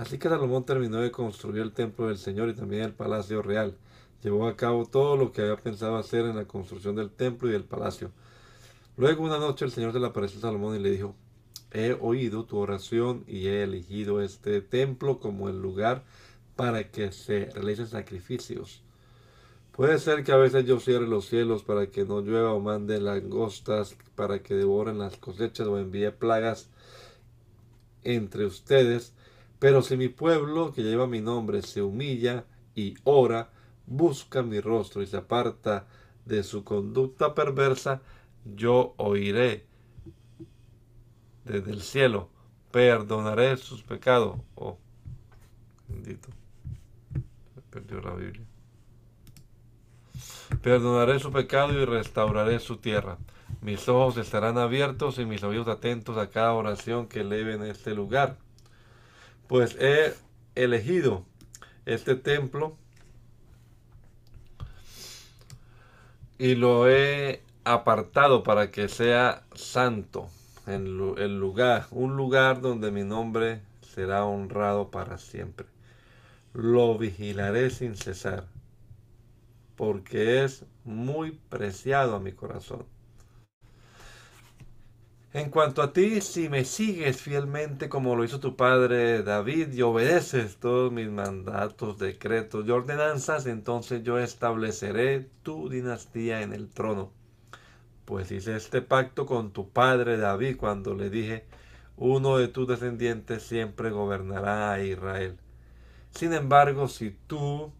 [0.00, 3.76] Así que Salomón terminó de construir el templo del Señor y también el palacio real.
[4.22, 7.52] Llevó a cabo todo lo que había pensado hacer en la construcción del templo y
[7.52, 8.10] del palacio.
[8.96, 11.14] Luego una noche el Señor se le apareció a Salomón y le dijo,
[11.70, 16.02] he oído tu oración y he elegido este templo como el lugar
[16.56, 18.80] para que se realicen sacrificios.
[19.72, 22.98] Puede ser que a veces yo cierre los cielos para que no llueva o mande
[23.02, 26.70] langostas para que devoren las cosechas o envíe plagas
[28.02, 29.12] entre ustedes.
[29.61, 33.51] Pero si mi pueblo que lleva mi nombre se humilla y ora,
[33.87, 35.87] busca mi rostro y se aparta
[36.25, 38.01] de su conducta perversa,
[38.44, 39.66] yo oiré
[41.44, 42.31] desde el cielo,
[42.70, 44.40] perdonaré sus pecados.
[44.55, 44.79] Oh,
[45.88, 46.31] bendito.
[47.55, 48.46] Se perdió la Biblia.
[50.62, 53.18] Perdonaré su pecado y restauraré su tierra.
[53.61, 57.94] Mis ojos estarán abiertos y mis oídos atentos a cada oración que eleve en este
[57.94, 58.38] lugar.
[59.50, 60.14] Pues he
[60.54, 61.24] elegido
[61.84, 62.76] este templo
[66.38, 70.28] y lo he apartado para que sea santo
[70.68, 70.86] en
[71.18, 75.66] el lugar, un lugar donde mi nombre será honrado para siempre.
[76.52, 78.46] Lo vigilaré sin cesar,
[79.74, 82.86] porque es muy preciado a mi corazón.
[85.33, 89.83] En cuanto a ti, si me sigues fielmente como lo hizo tu padre David y
[89.83, 97.12] obedeces todos mis mandatos, decretos y ordenanzas, entonces yo estableceré tu dinastía en el trono.
[98.07, 101.45] Pues hice este pacto con tu padre David cuando le dije,
[101.97, 105.37] uno de tus descendientes siempre gobernará a Israel.
[106.11, 107.73] Sin embargo, si tú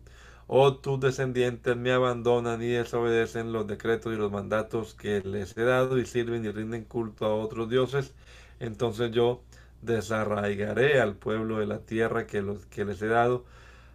[0.53, 5.63] o tus descendientes me abandonan y desobedecen los decretos y los mandatos que les he
[5.63, 8.15] dado y sirven y rinden culto a otros dioses,
[8.59, 9.43] entonces yo
[9.81, 13.45] desarraigaré al pueblo de la tierra que, los, que les he dado,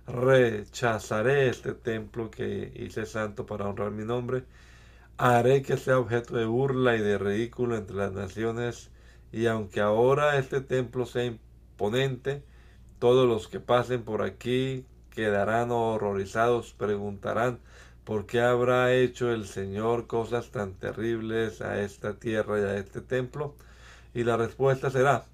[0.07, 4.45] rechazaré este templo que hice santo para honrar mi nombre,
[5.17, 8.91] haré que sea objeto de burla y de ridículo entre las naciones,
[9.33, 12.43] y aunque ahora este templo sea imponente,
[12.99, 17.59] todos los que pasen por aquí quedarán horrorizados, preguntarán,
[18.03, 23.01] ¿por qué habrá hecho el Señor cosas tan terribles a esta tierra y a este
[23.01, 23.55] templo?
[24.13, 25.25] Y la respuesta será,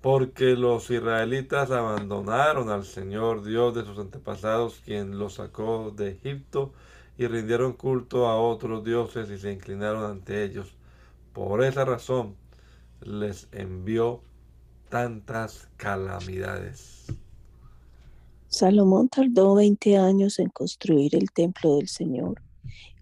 [0.00, 6.72] porque los israelitas abandonaron al Señor Dios de sus antepasados, quien los sacó de Egipto,
[7.18, 10.74] y rindieron culto a otros dioses y se inclinaron ante ellos.
[11.34, 12.34] Por esa razón
[13.02, 14.22] les envió
[14.88, 17.06] tantas calamidades.
[18.52, 22.42] Salomón tardó 20 años en construir el templo del Señor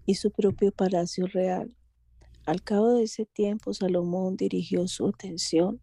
[0.05, 1.75] y su propio palacio real.
[2.45, 5.81] Al cabo de ese tiempo, Salomón dirigió su atención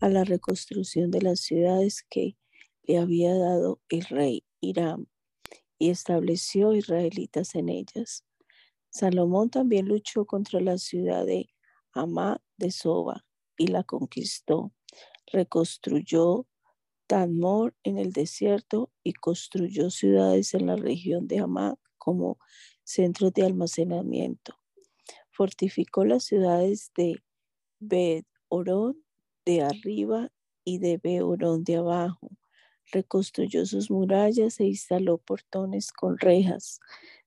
[0.00, 2.38] a la reconstrucción de las ciudades que
[2.84, 5.06] le había dado el rey Hiram
[5.78, 8.24] y estableció israelitas en ellas.
[8.88, 11.50] Salomón también luchó contra la ciudad de
[11.92, 13.26] Amá de Soba
[13.58, 14.72] y la conquistó.
[15.30, 16.46] Reconstruyó
[17.12, 22.38] Tadmor en el desierto y construyó ciudades en la región de Hamá como
[22.84, 24.56] centros de almacenamiento.
[25.30, 27.22] Fortificó las ciudades de
[27.80, 29.04] Bet Orón
[29.44, 30.32] de arriba
[30.64, 32.30] y de Beorón de abajo.
[32.90, 36.80] Reconstruyó sus murallas e instaló portones con rejas.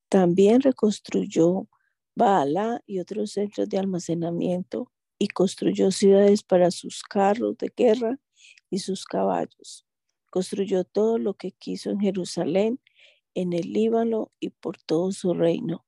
[0.10, 1.69] También reconstruyó
[2.15, 8.19] Baalá y otros centros de almacenamiento y construyó ciudades para sus carros de guerra
[8.76, 9.86] y sus caballos.
[10.30, 12.82] Construyó todo lo que quiso en Jerusalén,
[13.34, 15.86] en el Líbano y por todo su reino.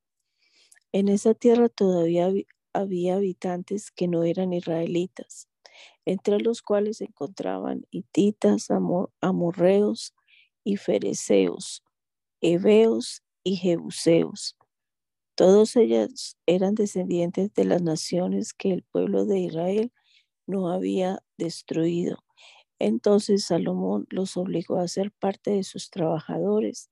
[0.93, 2.31] En esa tierra todavía
[2.71, 5.49] había habitantes que no eran israelitas,
[6.05, 8.69] entre los cuales se encontraban hititas,
[9.19, 10.13] amorreos
[10.63, 11.83] y fereceos,
[12.39, 14.55] heveos y jebuseos.
[15.35, 19.91] Todos ellos eran descendientes de las naciones que el pueblo de Israel
[20.45, 22.23] no había destruido
[22.79, 26.89] entonces Salomón los obligó a ser parte de sus trabajadores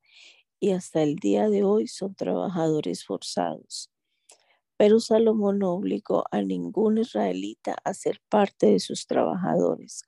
[0.60, 3.92] y hasta el día de hoy son trabajadores forzados.
[4.78, 10.04] Pero Salomón no obligó a ningún israelita a ser parte de sus trabajadores,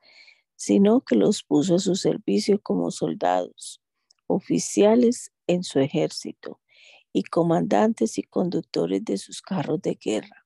[0.55, 3.82] sino que los puso a su servicio como soldados,
[4.28, 6.59] oficiales en su ejército
[7.13, 10.45] y comandantes y conductores de sus carros de guerra.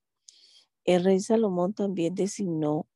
[0.84, 2.88] El rey Salomón también designó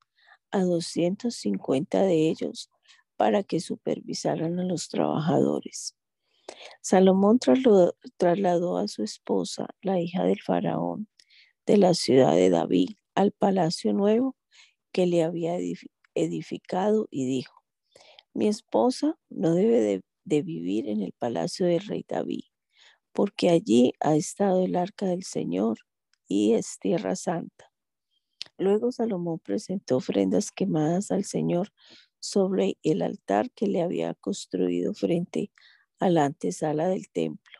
[0.51, 2.69] a 250 de ellos
[3.15, 5.95] para que supervisaran a los trabajadores.
[6.81, 11.07] Salomón trasladó, a su esposa, la hija del faraón,
[11.65, 14.35] de la ciudad de David al palacio nuevo
[14.91, 15.57] que le había
[16.13, 17.63] edificado y dijo,
[18.33, 22.43] mi esposa no debe de vivir en el palacio del rey David,
[23.13, 25.79] porque allí ha estado el arca del Señor
[26.27, 27.71] y es tierra santa.
[28.57, 31.71] Luego Salomón presentó ofrendas quemadas al Señor
[32.19, 35.51] sobre el altar que le había construido frente
[35.99, 37.59] a la antesala del templo.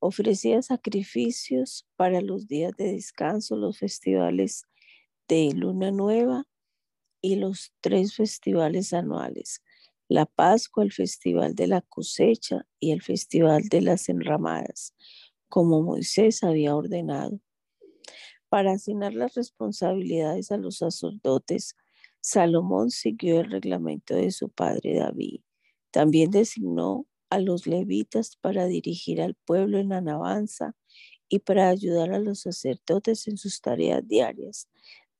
[0.00, 4.64] Ofrecía sacrificios para los días de descanso, los festivales
[5.28, 6.44] de luna nueva
[7.20, 9.62] y los tres festivales anuales,
[10.08, 14.94] la Pascua, el festival de la cosecha y el festival de las enramadas,
[15.48, 17.40] como Moisés había ordenado.
[18.48, 21.76] Para asignar las responsabilidades a los sacerdotes,
[22.20, 25.40] Salomón siguió el reglamento de su padre David.
[25.90, 30.76] También designó a los levitas para dirigir al pueblo en alabanza
[31.28, 34.68] y para ayudar a los sacerdotes en sus tareas diarias.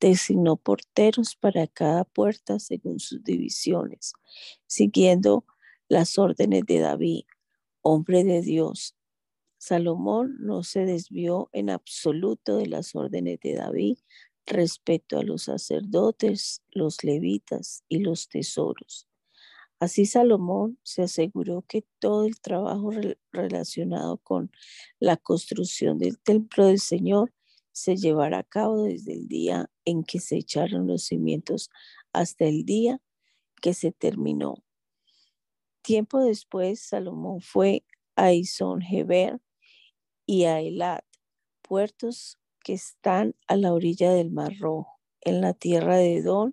[0.01, 4.13] Designó porteros para cada puerta según sus divisiones,
[4.67, 5.45] siguiendo
[5.89, 7.25] las órdenes de David,
[7.83, 8.95] hombre de Dios.
[9.67, 13.99] Salomón no se desvió en absoluto de las órdenes de David
[14.47, 19.09] respecto a los sacerdotes, los levitas y los tesoros.
[19.81, 22.93] Así Salomón se aseguró que todo el trabajo
[23.33, 24.53] relacionado con
[25.01, 27.35] la construcción del templo del Señor
[27.73, 31.71] se llevará a cabo desde el día en que se echaron los cimientos
[32.13, 33.01] hasta el día
[33.61, 34.63] que se terminó.
[35.83, 39.41] Tiempo después, Salomón fue a Isongeber
[40.27, 41.05] y a Elat,
[41.63, 46.53] puertos que están a la orilla del Mar Rojo, en la tierra de Edom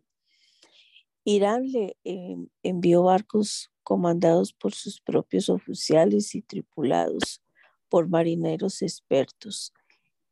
[1.26, 7.42] Irán le em, envió barcos comandados por sus propios oficiales y tripulados
[7.88, 9.74] por marineros expertos.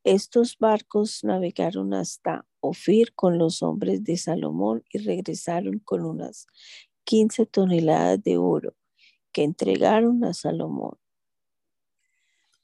[0.04, 6.46] Estos barcos navegaron hasta Ofir con los hombres de Salomón y regresaron con unas
[7.06, 8.76] 15 toneladas de oro
[9.32, 11.01] que entregaron a Salomón.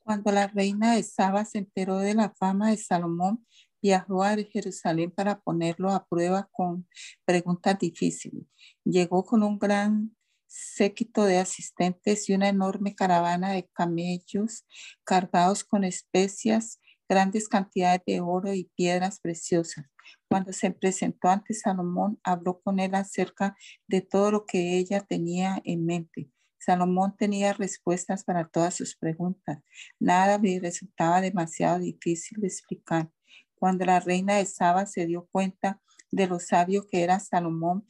[0.07, 3.45] Cuando la reina de Saba se enteró de la fama de Salomón,
[3.81, 6.87] viajó a Jerusalén para ponerlo a prueba con
[7.25, 8.45] preguntas difíciles.
[8.85, 10.15] Llegó con un gran
[10.47, 14.65] séquito de asistentes y una enorme caravana de camellos
[15.03, 16.79] cargados con especias,
[17.09, 19.87] grandes cantidades de oro y piedras preciosas.
[20.29, 23.57] Cuando se presentó ante Salomón, habló con él acerca
[23.89, 26.31] de todo lo que ella tenía en mente.
[26.59, 29.59] Salomón tenía respuestas para todas sus preguntas.
[29.99, 33.09] Nada le resultaba demasiado difícil de explicar.
[33.55, 35.81] Cuando la reina de Saba se dio cuenta
[36.11, 37.87] de lo sabio que era Salomón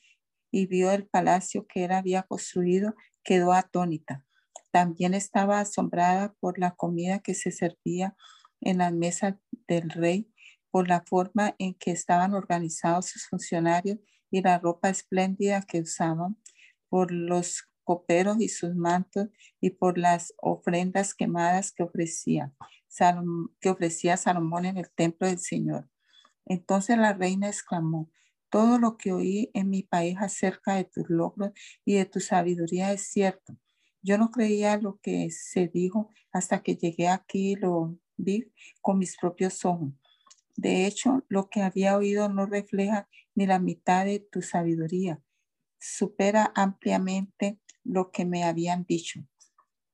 [0.51, 4.26] y vio el palacio que él había construido, quedó atónita.
[4.72, 8.15] También estaba asombrada por la comida que se servía
[8.61, 10.32] en la mesa del rey,
[10.72, 13.99] por la forma en que estaban organizados sus funcionarios
[14.30, 16.38] y la ropa espléndida que usaban,
[16.89, 19.29] por los coperos y sus mantos
[19.61, 22.53] y por las ofrendas quemadas que ofrecían
[23.61, 25.89] que ofrecía Salomón en el templo del Señor.
[26.45, 28.11] Entonces la reina exclamó,
[28.49, 31.51] todo lo que oí en mi país acerca de tus logros
[31.85, 33.57] y de tu sabiduría es cierto.
[34.01, 38.99] Yo no creía lo que se dijo hasta que llegué aquí y lo vi con
[38.99, 39.93] mis propios ojos.
[40.55, 45.21] De hecho, lo que había oído no refleja ni la mitad de tu sabiduría.
[45.79, 49.21] Supera ampliamente lo que me habían dicho.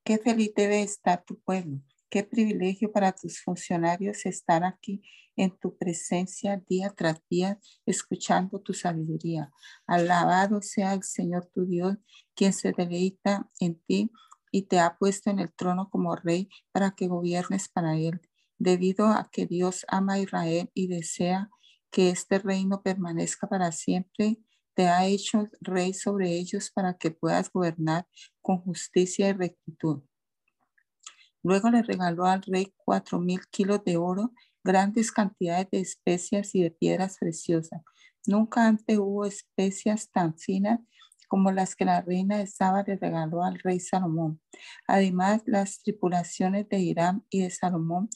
[0.03, 1.81] Qué feliz debe estar tu pueblo
[2.13, 5.01] Qué privilegio para tus funcionarios estar aquí
[5.35, 9.51] en tu presencia día tras día, escuchando tu sabiduría.
[9.87, 11.95] Alabado sea el Señor tu Dios,
[12.35, 14.11] quien se deleita en ti
[14.51, 18.21] y te ha puesto en el trono como rey para que gobiernes para él.
[18.59, 21.49] Debido a que Dios ama a Israel y desea
[21.89, 24.37] que este reino permanezca para siempre,
[24.75, 28.07] te ha hecho rey sobre ellos para que puedas gobernar
[28.41, 30.03] con justicia y rectitud.
[31.43, 34.31] Luego le regaló al rey cuatro mil kilos de oro,
[34.63, 37.81] grandes cantidades de especias y de piedras preciosas.
[38.25, 40.79] Nunca antes hubo especias tan finas
[41.27, 44.39] como las que la reina de Saba le regaló al rey Salomón.
[44.87, 48.07] Además, las tripulaciones de Irán y de Salomón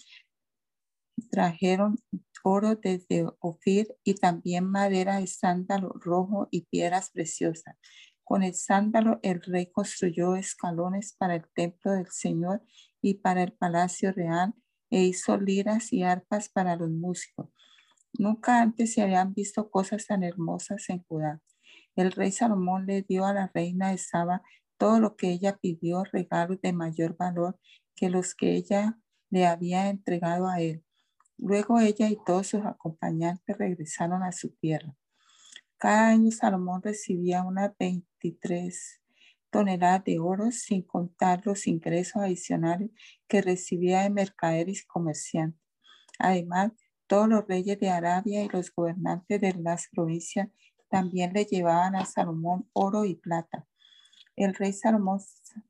[1.32, 1.98] trajeron
[2.44, 7.76] oro desde Ofir y también madera de sándalo rojo y piedras preciosas.
[8.24, 12.62] Con el sándalo el rey construyó escalones para el templo del Señor
[13.02, 14.54] y para el palacio real
[14.90, 17.50] e hizo liras y arpas para los músicos.
[18.18, 21.42] Nunca antes se habían visto cosas tan hermosas en Judá.
[21.96, 24.42] El rey Salomón le dio a la reina de Saba
[24.78, 27.60] todo lo que ella pidió, regalos de mayor valor
[27.96, 30.84] que los que ella le había entregado a él.
[31.38, 34.96] Luego ella y todos sus acompañantes regresaron a su tierra.
[35.78, 39.02] Cada año Salomón recibía unas 23
[39.50, 42.92] toneladas de oro, sin contar los ingresos adicionales
[43.28, 45.62] que recibía de mercaderes y comerciantes.
[46.20, 46.72] Además,
[47.08, 50.50] todos los reyes de Arabia y los gobernantes de las provincias
[50.90, 53.68] también le llevaban a Salomón oro y plata.
[54.36, 55.20] El rey Salomón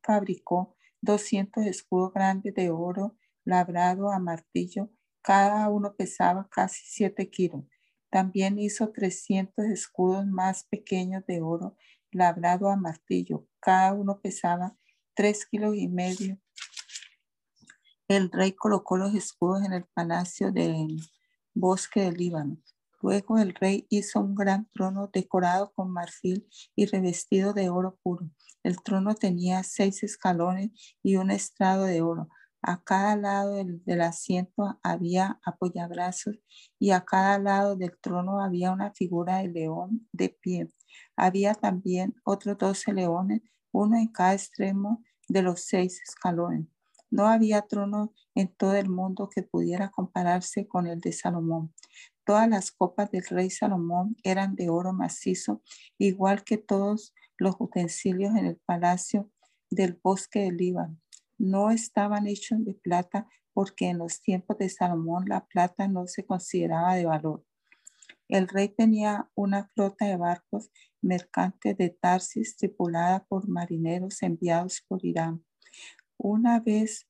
[0.04, 3.16] fabricó 200 escudos grandes de oro
[3.46, 4.90] labrado a martillo,
[5.28, 7.66] cada uno pesaba casi 7 kilos.
[8.10, 11.76] También hizo 300 escudos más pequeños de oro
[12.12, 13.46] labrado a martillo.
[13.60, 14.78] Cada uno pesaba
[15.14, 16.40] tres kilos y medio
[18.08, 20.96] El rey colocó los escudos en el palacio del
[21.54, 22.58] bosque del Líbano.
[23.02, 28.30] Luego el rey hizo un gran trono decorado con marfil y revestido de oro puro.
[28.64, 30.72] El trono tenía seis escalones
[31.04, 32.30] y un estrado de oro.
[32.70, 36.36] A cada lado del, asiento había apoyabrazos
[36.78, 40.74] y a cada lado del trono había una figura de león de pie.
[41.16, 43.40] Había también otros doce leones,
[43.72, 46.68] uno en cada extremo de los seis escalones.
[47.10, 51.74] No había trono en todo el mundo que pudiera compararse con el de Salomón.
[52.26, 55.62] Todas las copas del rey Salomón eran de oro macizo,
[55.98, 59.32] igual que todos los utensilios en el palacio
[59.70, 60.98] del bosque del Líbano.
[61.38, 66.26] No estaban hechos de plata porque en los tiempos de Salomón la plata no se
[66.26, 67.44] consideraba de valor.
[68.28, 70.70] El rey tenía una flota de barcos
[71.02, 75.46] mercantes de Tarsis tripulada por marineros enviados por Irán.
[76.18, 77.08] Una vez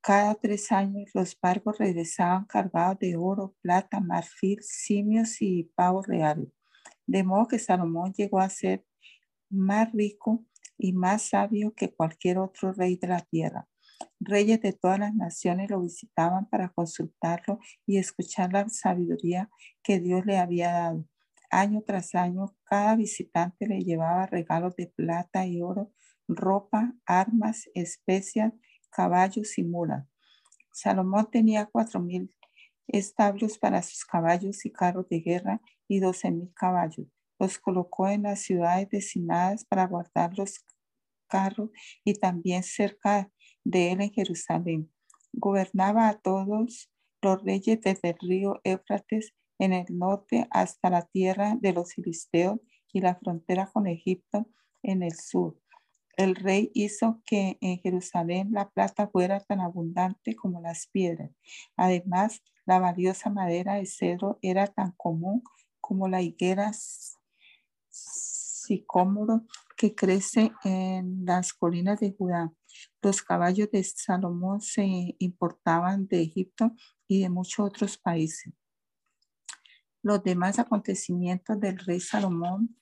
[0.00, 6.48] cada tres años los barcos regresaban cargados de oro, plata, marfil, simios y pavos reales.
[7.06, 8.86] De modo que Salomón llegó a ser
[9.50, 10.44] más rico
[10.78, 13.68] y más sabio que cualquier otro rey de la tierra.
[14.20, 19.50] Reyes de todas las naciones lo visitaban para consultarlo y escuchar la sabiduría
[19.82, 21.06] que Dios le había dado.
[21.50, 25.92] Año tras año, cada visitante le llevaba regalos de plata y oro,
[26.28, 28.52] ropa, armas, especias,
[28.90, 30.06] caballos y mulas.
[30.72, 32.34] Salomón tenía cuatro mil
[32.88, 37.06] establos para sus caballos y carros de guerra y doce mil caballos.
[37.38, 40.64] Los colocó en las ciudades designadas para guardar los
[41.28, 41.70] carros
[42.04, 43.30] y también cerca
[43.64, 44.92] de él en Jerusalén.
[45.32, 46.88] Gobernaba a todos
[47.20, 52.60] los reyes desde el río Éufrates en el norte hasta la tierra de los filisteos
[52.92, 54.46] y la frontera con Egipto
[54.82, 55.58] en el sur.
[56.16, 61.30] El rey hizo que en Jerusalén la plata fuera tan abundante como las piedras.
[61.76, 65.42] Además, la valiosa madera de cedro era tan común
[65.80, 66.72] como la higuera
[68.66, 72.52] sicómoro que crece en las colinas de Judá.
[73.02, 76.72] Los caballos de Salomón se importaban de Egipto
[77.06, 78.52] y de muchos otros países.
[80.02, 82.76] Los demás acontecimientos del rey Salomón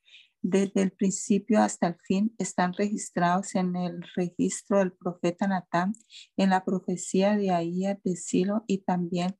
[0.46, 5.94] desde el principio hasta el fin están registrados en el registro del profeta Natán,
[6.36, 9.38] en la profecía de Ahías de Silo y también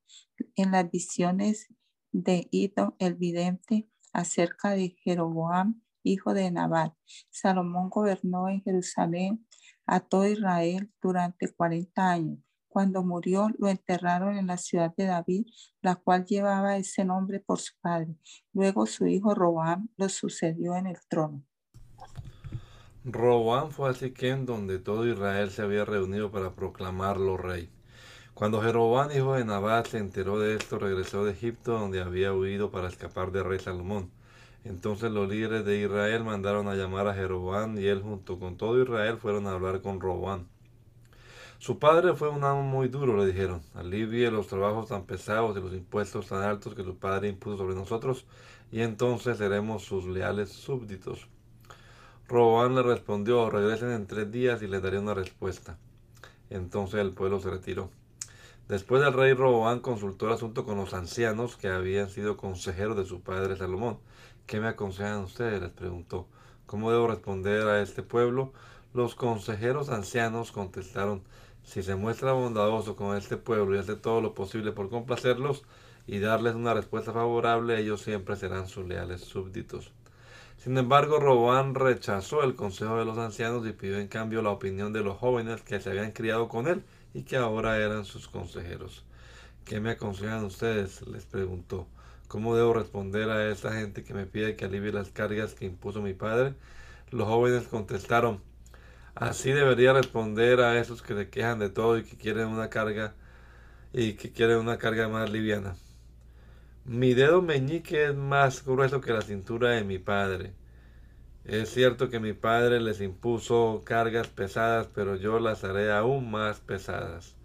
[0.56, 1.68] en las visiones
[2.10, 6.94] de Ido el vidente acerca de Jeroboam, hijo de Nabat.
[7.28, 9.46] Salomón gobernó en Jerusalén
[9.86, 12.38] a todo Israel durante 40 años.
[12.68, 15.46] Cuando murió, lo enterraron en la ciudad de David,
[15.80, 18.16] la cual llevaba ese nombre por su padre.
[18.52, 21.44] Luego su hijo Roboam lo sucedió en el trono.
[23.04, 27.70] Roboam fue a Siquem, donde todo Israel se había reunido para proclamarlo rey.
[28.34, 32.72] Cuando Jeroboam, hijo de Nabat, se enteró de esto, regresó de Egipto, donde había huido
[32.72, 34.10] para escapar del rey Salomón.
[34.64, 38.82] Entonces los líderes de Israel mandaron a llamar a Jeroboam y él junto con todo
[38.82, 40.46] Israel fueron a hablar con Roboam.
[41.58, 43.62] Su padre fue un amo muy duro, le dijeron.
[43.72, 47.76] Alivie los trabajos tan pesados y los impuestos tan altos que su padre impuso sobre
[47.76, 48.26] nosotros,
[48.72, 51.28] y entonces seremos sus leales súbditos.
[52.26, 55.78] Roboán le respondió, regresen en tres días y les daré una respuesta.
[56.50, 57.90] Entonces el pueblo se retiró.
[58.68, 63.04] Después el rey Roboán consultó el asunto con los ancianos que habían sido consejeros de
[63.04, 63.98] su padre Salomón.
[64.46, 65.60] ¿Qué me aconsejan ustedes?
[65.60, 66.26] les preguntó.
[66.64, 68.54] ¿Cómo debo responder a este pueblo?
[68.94, 71.22] Los consejeros ancianos contestaron,
[71.62, 75.64] si se muestra bondadoso con este pueblo y hace todo lo posible por complacerlos
[76.06, 79.92] y darles una respuesta favorable, ellos siempre serán sus leales súbditos.
[80.56, 84.94] Sin embargo, Roboán rechazó el consejo de los ancianos y pidió en cambio la opinión
[84.94, 86.82] de los jóvenes que se habían criado con él
[87.14, 89.04] y que ahora eran sus consejeros.
[89.64, 91.06] ¿Qué me aconsejan ustedes?
[91.06, 91.86] les preguntó.
[92.28, 96.02] ¿Cómo debo responder a esa gente que me pide que alivie las cargas que impuso
[96.02, 96.54] mi padre?
[97.10, 98.40] Los jóvenes contestaron,
[99.14, 103.14] Así debería responder a esos que se quejan de todo y que quieren una carga
[103.92, 105.76] y que quieren una carga más liviana.
[106.84, 110.52] Mi dedo meñique es más grueso que la cintura de mi padre.
[111.44, 116.60] Es cierto que mi padre les impuso cargas pesadas, pero yo las haré aún más
[116.60, 117.36] pesadas.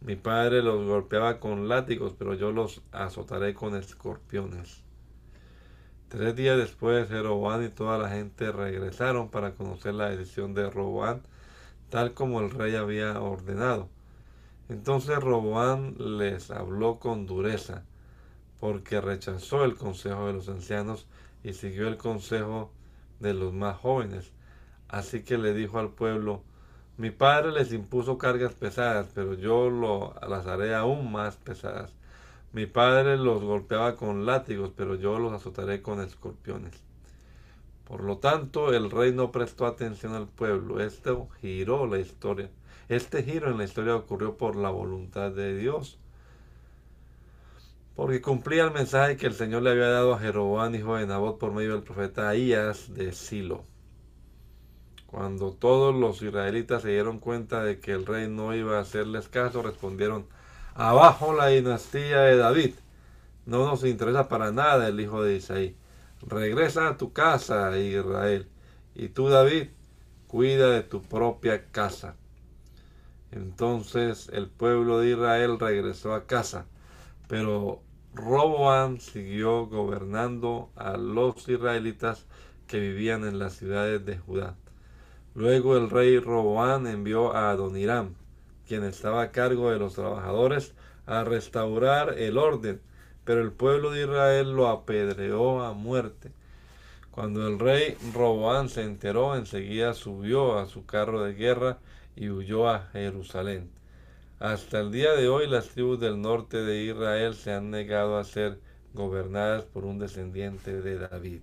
[0.00, 4.82] Mi padre los golpeaba con látigos, pero yo los azotaré con escorpiones.
[6.08, 11.20] Tres días después, Jeroboam y toda la gente regresaron para conocer la decisión de Roboán,
[11.90, 13.90] tal como el rey había ordenado.
[14.70, 17.84] Entonces Roboán les habló con dureza,
[18.58, 21.06] porque rechazó el consejo de los ancianos
[21.42, 22.83] y siguió el consejo de
[23.20, 24.32] los más jóvenes.
[24.88, 26.42] Así que le dijo al pueblo,
[26.96, 31.92] Mi padre les impuso cargas pesadas, pero yo lo, las haré aún más pesadas.
[32.52, 36.84] Mi padre los golpeaba con látigos, pero yo los azotaré con escorpiones.
[37.84, 40.80] Por lo tanto, el rey no prestó atención al pueblo.
[40.80, 42.48] Esto giró la historia.
[42.88, 45.98] Este giro en la historia ocurrió por la voluntad de Dios.
[47.94, 51.38] Porque cumplía el mensaje que el Señor le había dado a Jeroboam, hijo de Nabot,
[51.38, 53.64] por medio del profeta Ahías de Silo.
[55.06, 59.28] Cuando todos los israelitas se dieron cuenta de que el rey no iba a hacerles
[59.28, 60.26] caso, respondieron,
[60.74, 62.74] abajo la dinastía de David.
[63.46, 65.76] No nos interesa para nada el hijo de Isaí.
[66.20, 68.48] Regresa a tu casa, Israel.
[68.96, 69.68] Y tú, David,
[70.26, 72.16] cuida de tu propia casa.
[73.30, 76.66] Entonces el pueblo de Israel regresó a casa,
[77.34, 77.82] pero
[78.14, 82.26] Roboam siguió gobernando a los israelitas
[82.68, 84.54] que vivían en las ciudades de Judá.
[85.34, 88.14] Luego el rey Roboán envió a Adoniram,
[88.68, 90.74] quien estaba a cargo de los trabajadores,
[91.06, 92.80] a restaurar el orden,
[93.24, 96.30] pero el pueblo de Israel lo apedreó a muerte.
[97.10, 101.78] Cuando el rey Roboán se enteró, enseguida subió a su carro de guerra
[102.14, 103.72] y huyó a Jerusalén.
[104.44, 108.24] Hasta el día de hoy las tribus del norte de Israel se han negado a
[108.24, 108.60] ser
[108.92, 111.40] gobernadas por un descendiente de David.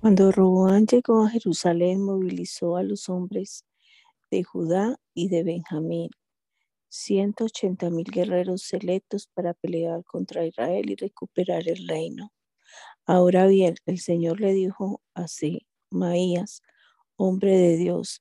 [0.00, 3.64] Cuando Roboán llegó a Jerusalén, movilizó a los hombres
[4.32, 6.10] de Judá y de Benjamín,
[6.88, 12.32] 180 mil guerreros selectos para pelear contra Israel y recuperar el reino.
[13.06, 16.60] Ahora bien, el Señor le dijo así, Maías,
[17.14, 18.20] hombre de Dios,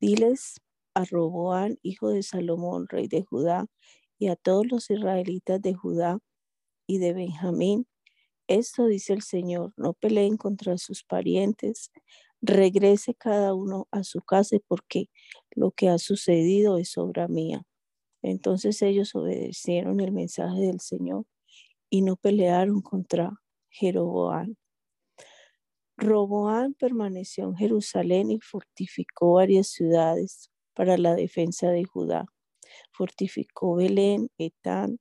[0.00, 0.54] diles
[0.94, 3.66] a Roboán, hijo de Salomón, rey de Judá,
[4.18, 6.18] y a todos los israelitas de Judá
[6.86, 7.86] y de Benjamín,
[8.46, 11.90] esto dice el Señor, no peleen contra sus parientes,
[12.42, 15.06] regrese cada uno a su casa porque
[15.50, 17.62] lo que ha sucedido es obra mía.
[18.22, 21.24] Entonces ellos obedecieron el mensaje del Señor
[21.90, 23.32] y no pelearon contra
[23.70, 24.56] Jeroboam.
[25.96, 32.26] Roboán permaneció en Jerusalén y fortificó varias ciudades para la defensa de Judá.
[32.92, 34.98] Fortificó Belén, Etán,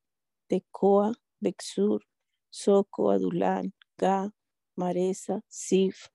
[0.48, 2.06] Tecoa, Bexur,
[2.50, 4.32] Soco, Adulán, Ga,
[4.76, 6.08] Maresa, Sif,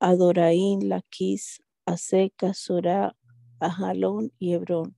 [0.00, 3.16] Adoraín, Laquis, Aseca, Sorá,
[3.60, 4.96] Ajalón y Hebrón.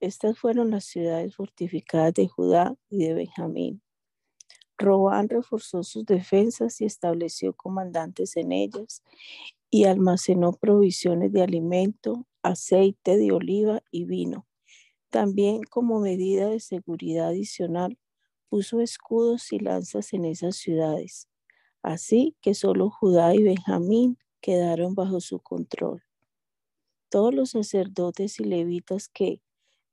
[0.00, 3.82] Estas fueron las ciudades fortificadas de Judá y de Benjamín.
[4.76, 9.02] Robán reforzó sus defensas y estableció comandantes en ellas
[9.70, 14.46] y almacenó provisiones de alimento, aceite de oliva y vino.
[15.10, 17.98] También como medida de seguridad adicional
[18.48, 21.28] puso escudos y lanzas en esas ciudades,
[21.82, 26.02] así que solo Judá y Benjamín quedaron bajo su control.
[27.08, 29.40] Todos los sacerdotes y levitas que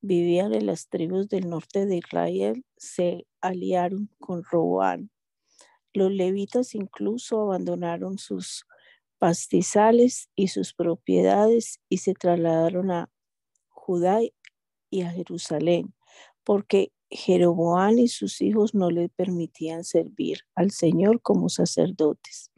[0.01, 5.11] vivían en las tribus del norte de Israel se aliaron con Roboán.
[5.93, 8.65] Los levitas incluso abandonaron sus
[9.19, 13.09] pastizales y sus propiedades y se trasladaron a
[13.69, 14.19] Judá
[14.89, 15.93] y a Jerusalén,
[16.43, 22.51] porque Jeroboam y sus hijos no le permitían servir al Señor como sacerdotes.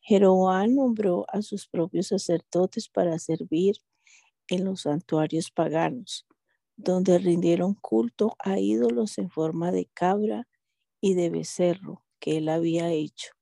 [0.00, 3.76] Jeroboam nombró a sus propios sacerdotes para servir
[4.48, 6.26] en los santuarios paganos,
[6.76, 10.48] donde rindieron culto a ídolos en forma de cabra
[11.00, 13.37] y de becerro que él había hecho.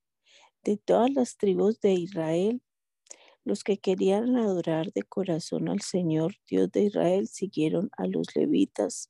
[0.67, 2.61] De todas las tribus de Israel,
[3.45, 9.09] los que querían adorar de corazón al Señor Dios de Israel siguieron a los levitas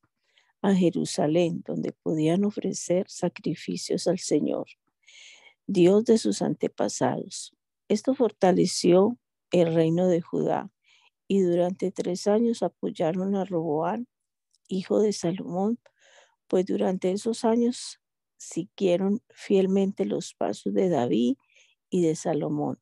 [0.60, 4.66] a Jerusalén, donde podían ofrecer sacrificios al Señor,
[5.66, 7.56] Dios de sus antepasados.
[7.88, 9.16] Esto fortaleció
[9.50, 10.70] el reino de Judá
[11.26, 14.06] y durante tres años apoyaron a Roboán,
[14.68, 15.80] hijo de Salomón,
[16.48, 17.98] pues durante esos años
[18.36, 21.38] siguieron fielmente los pasos de David
[21.90, 22.80] y de Salomón.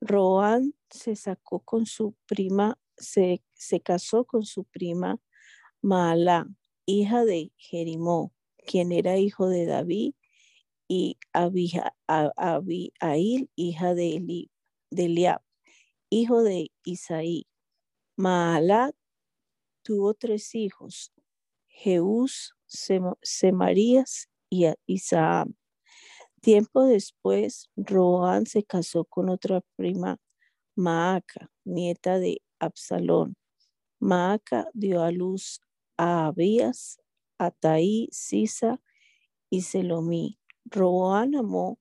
[0.00, 5.20] Roboán se sacó con su prima, se, se casó con su prima
[5.82, 6.46] Maalá,
[6.86, 8.32] hija de Jerimó,
[8.66, 10.14] quien era hijo de David,
[10.88, 11.90] y Abihail,
[13.56, 14.48] hija de,
[14.90, 15.42] Eliab,
[16.10, 17.46] hijo de Isaí.
[18.16, 18.94] Maalat
[19.82, 21.12] tuvo tres hijos,
[21.66, 22.54] Jeús,
[23.22, 25.56] Semarías y Isaam.
[26.44, 30.18] Tiempo después, Roán se casó con otra prima,
[30.76, 33.34] Maaca, nieta de Absalón.
[33.98, 35.62] Maaca dio a luz
[35.96, 37.00] a Abías,
[37.38, 38.82] Ataí, Sisa
[39.48, 40.38] y Selomí.
[40.66, 41.78] Roboán amó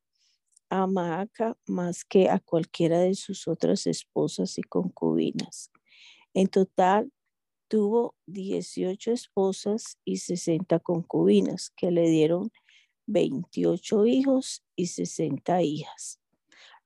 [0.70, 5.72] a Maaca más que a cualquiera de sus otras esposas y concubinas.
[6.34, 7.11] En total,
[7.68, 12.49] tuvo 18 esposas y 60 concubinas que le dieron
[13.07, 16.19] 28 hijos y 60 hijas.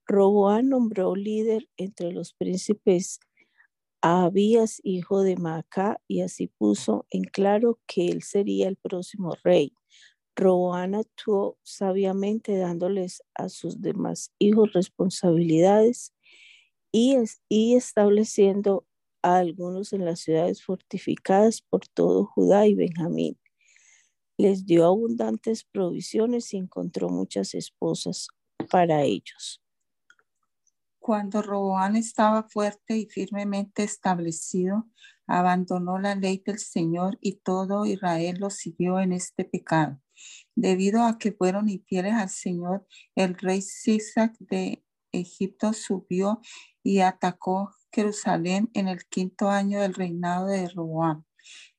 [0.05, 3.19] Roboán nombró líder entre los príncipes
[4.01, 9.35] a Abías, hijo de Maacá, y así puso en claro que él sería el próximo
[9.43, 9.73] rey.
[10.35, 16.13] Roboán actuó sabiamente dándoles a sus demás hijos responsabilidades
[16.91, 17.17] y,
[17.49, 18.85] y estableciendo
[19.23, 23.37] a algunos en las ciudades fortificadas por todo Judá y Benjamín.
[24.37, 28.27] Les dio abundantes provisiones y encontró muchas esposas
[28.69, 29.61] para ellos.
[30.99, 34.87] Cuando Roboán estaba fuerte y firmemente establecido,
[35.25, 40.01] abandonó la ley del Señor y todo Israel lo siguió en este pecado.
[40.55, 42.85] Debido a que fueron infieles al Señor,
[43.15, 46.41] el rey Sisac de Egipto subió
[46.83, 51.26] y atacó Jerusalén en el quinto año del reinado de Roboán.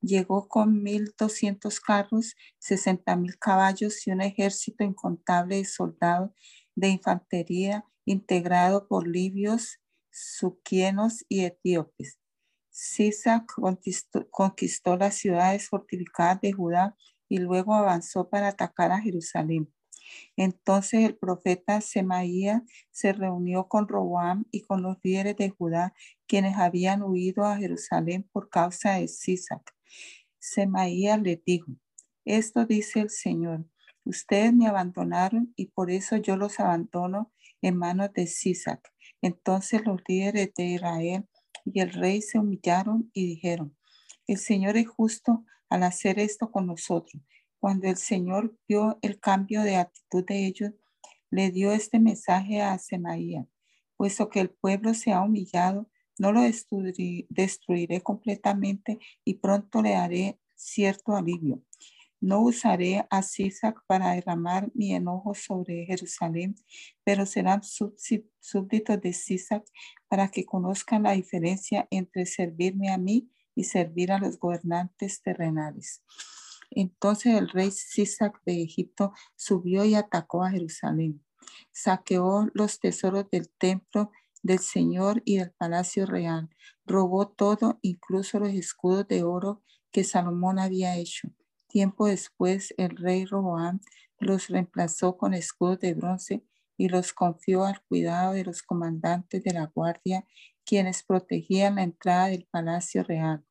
[0.01, 6.31] Llegó con mil doscientos carros, sesenta mil caballos y un ejército incontable de soldados
[6.75, 12.19] de infantería integrado por libios, suquienos y etíopes.
[12.71, 13.53] Sisac
[14.31, 16.97] conquistó, las ciudades fortificadas de Judá
[17.29, 19.73] y luego avanzó para atacar a Jerusalén.
[20.37, 25.95] Entonces el profeta Semaía se reunió con Roboam y con los líderes de Judá,
[26.27, 29.75] quienes habían huido a Jerusalén por causa de Sisac.
[30.39, 31.73] Semaía le dijo,
[32.25, 33.67] esto dice el Señor,
[34.05, 38.93] ustedes me abandonaron y por eso yo los abandono en manos de Sisac.
[39.21, 41.29] Entonces los líderes de Israel
[41.65, 43.77] y el rey se humillaron y dijeron,
[44.27, 47.23] el Señor es justo al hacer esto con nosotros.
[47.61, 50.73] Cuando el Señor vio el cambio de actitud de ellos,
[51.31, 53.47] le dio este mensaje a Semaía,
[53.97, 60.39] puesto que el pueblo se ha humillado, no lo destruiré completamente y pronto le haré
[60.57, 61.63] cierto alivio.
[62.21, 66.57] No usaré a Sisac para derramar mi enojo sobre Jerusalén,
[67.05, 69.65] pero serán súbditos de Sisac
[70.09, 76.03] para que conozcan la diferencia entre servirme a mí y servir a los gobernantes terrenales.
[76.71, 81.25] Entonces el rey Sisac de Egipto subió y atacó a Jerusalén.
[81.73, 84.11] Saqueó los tesoros del templo
[84.43, 86.51] del Señor y del palacio real.
[86.85, 91.33] Robó todo, incluso los escudos de oro que Salomón había hecho
[91.69, 93.81] Tiempo después, el rey Roboam
[94.19, 96.43] los reemplazó con escudos de bronce
[96.79, 100.27] y los confió al cuidado de los comandantes de la guardia,
[100.65, 103.45] quienes protegían la entrada del palacio real.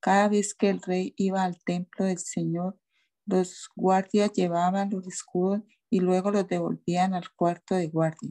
[0.00, 2.78] Cada vez que el rey iba al templo del Señor,
[3.26, 8.30] los guardias llevaban los escudos y luego los devolvían al cuarto de guardia.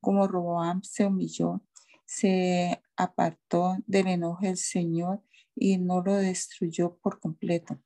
[0.00, 1.62] Como Roboam se humilló,
[2.06, 5.22] se apartó del enojo del Señor
[5.54, 7.78] y no lo destruyó por completo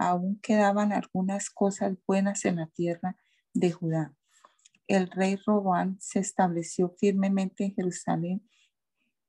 [0.00, 3.16] aún quedaban algunas cosas buenas en la tierra
[3.52, 4.14] de Judá.
[4.86, 8.48] El rey Robán se estableció firmemente en Jerusalén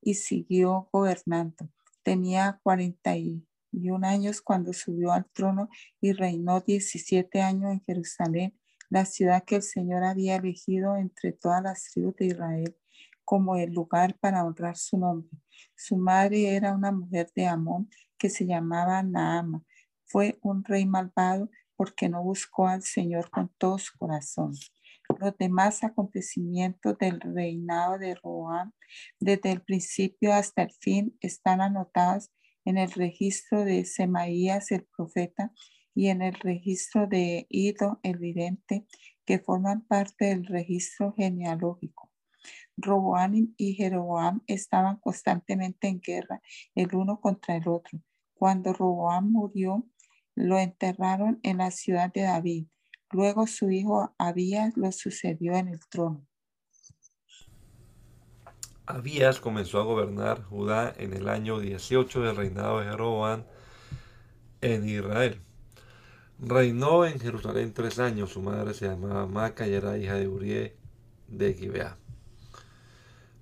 [0.01, 1.69] y siguió gobernando.
[2.03, 8.57] Tenía 41 años cuando subió al trono y reinó 17 años en Jerusalén,
[8.89, 12.77] la ciudad que el Señor había elegido entre todas las tribus de Israel
[13.23, 15.29] como el lugar para honrar su nombre.
[15.75, 19.63] Su madre era una mujer de Amón que se llamaba Naama
[20.11, 24.53] fue un rey malvado porque no buscó al Señor con todo su corazón.
[25.21, 28.71] Los demás acontecimientos del reinado de Roam,
[29.19, 32.31] desde el principio hasta el fin, están anotados
[32.65, 35.51] en el registro de Semaías el profeta
[35.93, 38.87] y en el registro de Ido el vidente,
[39.23, 42.11] que forman parte del registro genealógico.
[42.77, 46.41] Roboam y Jeroboam estaban constantemente en guerra
[46.73, 48.01] el uno contra el otro.
[48.33, 49.85] Cuando Roboam murió,
[50.33, 52.65] lo enterraron en la ciudad de David.
[53.11, 56.25] Luego su hijo Abías lo sucedió en el trono.
[58.85, 63.43] Abías comenzó a gobernar Judá en el año 18 del reinado de Jeroboam
[64.61, 65.41] en Israel.
[66.39, 68.31] Reinó en Jerusalén tres años.
[68.31, 70.77] Su madre se llamaba Maca y era hija de Urié
[71.27, 71.97] de Gibeá.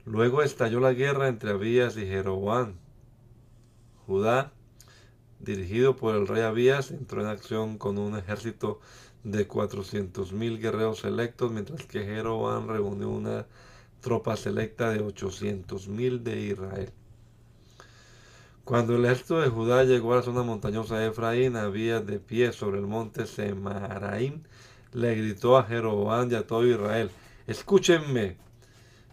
[0.06, 2.76] Luego estalló la guerra entre Abías y Jeroboam.
[4.06, 4.52] Judá
[5.40, 8.80] dirigido por el rey Abías, entró en acción con un ejército
[9.24, 13.46] de 400.000 guerreros selectos, mientras que Jeroboam reunió una
[14.02, 16.92] tropa selecta de 800.000 de Israel.
[18.64, 22.54] Cuando el ejército de Judá llegó a la zona montañosa de Efraín, había de pie
[22.54, 24.44] sobre el monte Semaraim,
[24.94, 27.10] le gritó a Jeroboam y a todo Israel,
[27.48, 28.38] escúchenme,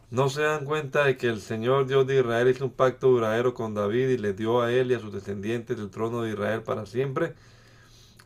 [0.09, 3.55] ¿No se dan cuenta de que el Señor Dios de Israel hizo un pacto duradero
[3.55, 6.63] con David y le dio a él y a sus descendientes el trono de Israel
[6.63, 7.35] para siempre?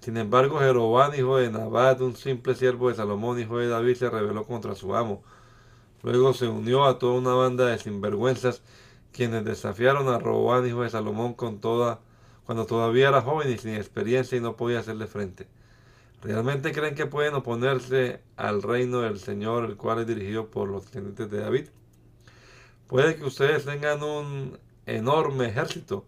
[0.01, 4.09] Sin embargo, Jeroboam, hijo de Nabat, un simple siervo de Salomón, hijo de David, se
[4.09, 5.23] rebeló contra su amo.
[6.03, 8.63] Luego se unió a toda una banda de sinvergüenzas,
[9.13, 12.01] quienes desafiaron a Roboán, hijo de Salomón, con toda,
[12.47, 15.47] cuando todavía era joven y sin experiencia y no podía hacerle frente.
[16.23, 20.87] ¿Realmente creen que pueden oponerse al reino del Señor, el cual es dirigido por los
[20.87, 21.69] descendientes de David?
[22.87, 26.07] Puede que ustedes tengan un enorme ejército,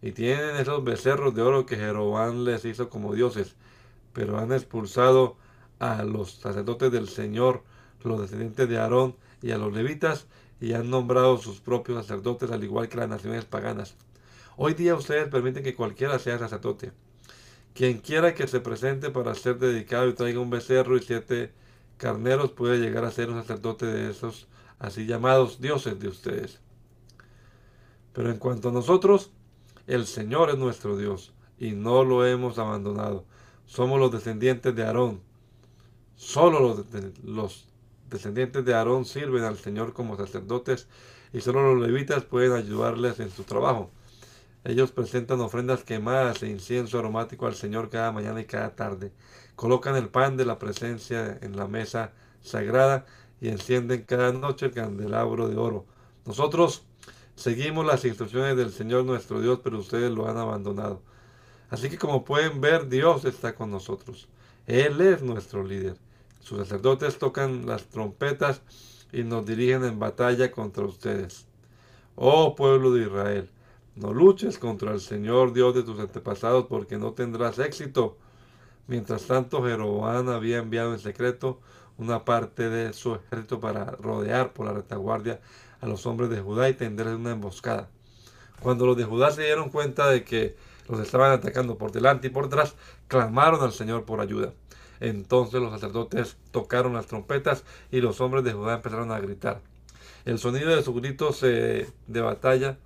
[0.00, 3.56] y tienen esos becerros de oro que Jeroboam les hizo como dioses,
[4.12, 5.36] pero han expulsado
[5.78, 7.62] a los sacerdotes del Señor,
[8.02, 10.26] los descendientes de Aarón y a los levitas,
[10.60, 13.96] y han nombrado sus propios sacerdotes al igual que las naciones paganas.
[14.56, 16.92] Hoy día ustedes permiten que cualquiera sea sacerdote.
[17.74, 21.52] Quien quiera que se presente para ser dedicado y traiga un becerro y siete
[21.96, 24.48] carneros puede llegar a ser un sacerdote de esos
[24.80, 26.60] así llamados dioses de ustedes.
[28.12, 29.30] Pero en cuanto a nosotros,
[29.88, 33.24] el Señor es nuestro Dios y no lo hemos abandonado.
[33.64, 35.20] Somos los descendientes de Aarón.
[36.14, 36.84] Solo
[37.24, 37.66] los,
[38.10, 40.88] descendientes de Aarón sirven al Señor como sacerdotes
[41.32, 43.90] y solo los levitas pueden ayudarles en su trabajo.
[44.62, 49.12] Ellos presentan ofrendas quemadas e incienso aromático al Señor cada mañana y cada tarde.
[49.56, 52.12] Colocan el pan de la presencia en la mesa
[52.42, 53.06] sagrada
[53.40, 55.86] y encienden cada noche el candelabro de oro.
[56.26, 56.87] Nosotros
[57.38, 61.00] Seguimos las instrucciones del Señor nuestro Dios, pero ustedes lo han abandonado.
[61.70, 64.26] Así que como pueden ver, Dios está con nosotros.
[64.66, 65.94] Él es nuestro líder.
[66.40, 68.60] Sus sacerdotes tocan las trompetas
[69.12, 71.46] y nos dirigen en batalla contra ustedes.
[72.16, 73.48] Oh pueblo de Israel,
[73.94, 78.18] no luches contra el Señor Dios de tus antepasados porque no tendrás éxito.
[78.88, 81.60] Mientras tanto, Jeroboam había enviado en secreto
[81.98, 85.40] una parte de su ejército para rodear por la retaguardia
[85.80, 87.88] a los hombres de Judá y tenderles una emboscada.
[88.60, 90.56] Cuando los de Judá se dieron cuenta de que
[90.88, 92.74] los estaban atacando por delante y por detrás,
[93.06, 94.52] clamaron al Señor por ayuda.
[95.00, 99.60] Entonces los sacerdotes tocaron las trompetas y los hombres de Judá empezaron a gritar.
[100.24, 102.78] El sonido de sus gritos de batalla,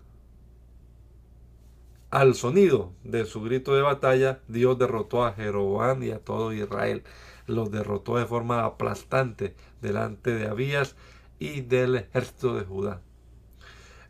[2.11, 7.03] al sonido de su grito de batalla, Dios derrotó a Jeroboam y a todo Israel.
[7.47, 10.95] Los derrotó de forma aplastante delante de Abías
[11.43, 13.01] y del ejército de Judá.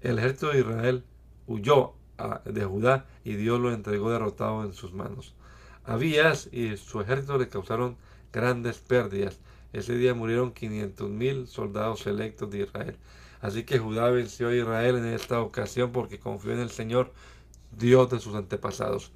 [0.03, 1.05] El ejército de Israel
[1.47, 1.95] huyó
[2.45, 5.35] de Judá y Dios lo entregó derrotado en sus manos.
[5.85, 7.97] Abías y su ejército le causaron
[8.35, 9.41] grandes pérdidas.
[9.73, 12.99] Ese día murieron 500 mil soldados electos de Israel.
[13.41, 17.13] Así que Judá venció a Israel en esta ocasión porque confió en el Señor,
[17.71, 19.11] Dios de sus antepasados.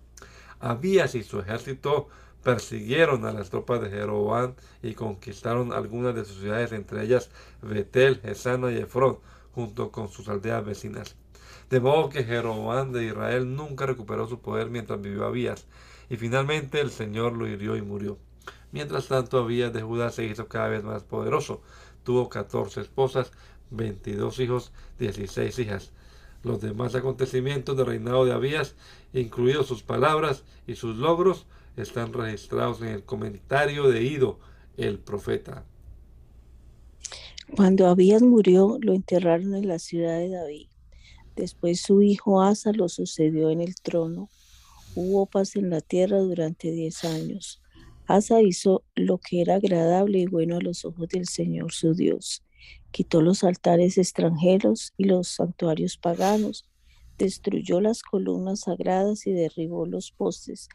[0.58, 2.08] Abías y su ejército
[2.47, 7.28] persiguieron a las tropas de Jeroboam y conquistaron algunas de sus ciudades, entre ellas
[7.61, 9.18] Betel, Gesana y Efrón,
[9.51, 11.16] junto con sus aldeas vecinas.
[11.70, 15.66] De modo que Jeroboam de Israel nunca recuperó su poder mientras vivió Abías,
[16.09, 18.16] y finalmente el Señor lo hirió y murió.
[18.70, 21.62] Mientras tanto, Abías de Judá se hizo cada vez más poderoso.
[22.05, 23.32] Tuvo catorce esposas,
[23.70, 24.70] veintidós hijos,
[25.01, 25.90] dieciséis hijas.
[26.44, 28.76] Los demás acontecimientos del reinado de Abías,
[29.12, 31.44] incluidos sus palabras y sus logros,
[31.77, 34.39] están registrados en el comentario de Ido,
[34.77, 35.64] el profeta.
[37.55, 40.68] Cuando Abías murió, lo enterraron en la ciudad de David.
[41.37, 44.29] Después su hijo Asa lo sucedió en el trono.
[44.95, 47.62] Hubo paz en la tierra durante diez años.
[48.07, 52.43] Asa hizo lo que era agradable y bueno a los ojos del Señor su Dios.
[52.91, 56.68] Quitó los altares extranjeros y los santuarios paganos,
[57.18, 60.68] destruyó las columnas sagradas y derribó los postes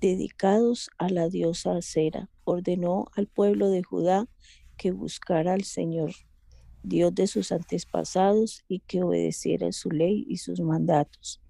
[0.00, 2.28] dedicados a la diosa Acera.
[2.44, 4.28] Ordenó al pueblo de Judá
[4.76, 6.12] que buscara al Señor,
[6.82, 11.40] Dios de sus antepasados, y que obedeciera su ley y sus mandatos.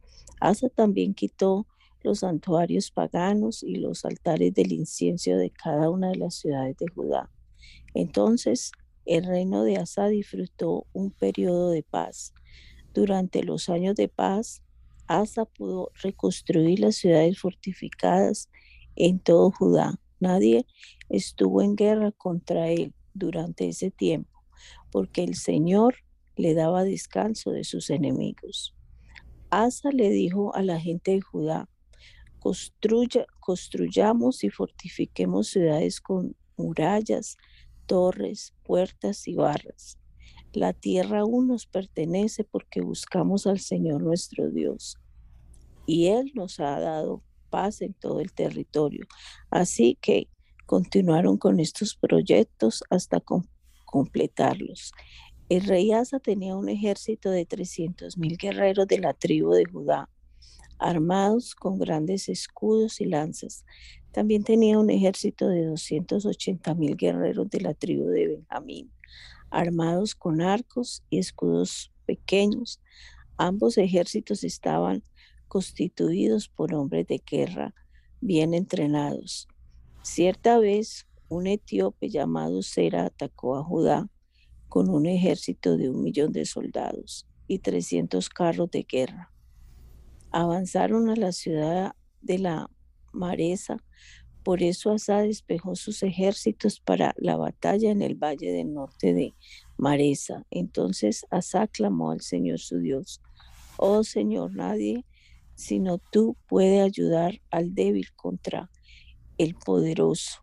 [0.40, 1.66] Asa también quitó
[2.02, 6.88] los santuarios paganos y los altares del incienso de cada una de las ciudades de
[6.88, 7.30] Judá.
[7.94, 8.72] Entonces
[9.04, 12.32] el reino de Asa disfrutó un periodo de paz.
[12.94, 14.62] Durante los años de paz,
[15.10, 18.48] Asa pudo reconstruir las ciudades fortificadas
[18.94, 19.98] en todo Judá.
[20.20, 20.66] Nadie
[21.08, 24.44] estuvo en guerra contra él durante ese tiempo,
[24.92, 25.96] porque el Señor
[26.36, 28.76] le daba descanso de sus enemigos.
[29.50, 31.68] Asa le dijo a la gente de Judá,
[32.38, 37.36] Construya, construyamos y fortifiquemos ciudades con murallas,
[37.86, 39.98] torres, puertas y barras.
[40.52, 44.99] La tierra aún nos pertenece porque buscamos al Señor nuestro Dios.
[45.86, 49.06] Y Él nos ha dado paz en todo el territorio.
[49.50, 50.28] Así que
[50.66, 53.20] continuaron con estos proyectos hasta
[53.84, 54.92] completarlos.
[55.48, 60.08] El rey Asa tenía un ejército de 300 mil guerreros de la tribu de Judá,
[60.78, 63.64] armados con grandes escudos y lanzas.
[64.12, 68.92] También tenía un ejército de 280 mil guerreros de la tribu de Benjamín,
[69.50, 72.80] armados con arcos y escudos pequeños.
[73.36, 75.02] Ambos ejércitos estaban
[75.50, 77.74] constituidos por hombres de guerra
[78.20, 79.48] bien entrenados.
[80.02, 84.08] Cierta vez, un etíope llamado Sera atacó a Judá
[84.68, 89.32] con un ejército de un millón de soldados y 300 carros de guerra.
[90.30, 92.70] Avanzaron a la ciudad de la
[93.12, 93.78] Maresa,
[94.44, 99.34] por eso Asa despejó sus ejércitos para la batalla en el valle del norte de
[99.76, 100.46] Maresa.
[100.50, 103.20] Entonces Asa clamó al Señor su Dios,
[103.76, 105.04] Oh Señor, nadie
[105.60, 108.70] sino tú puede ayudar al débil contra
[109.36, 110.40] el poderoso.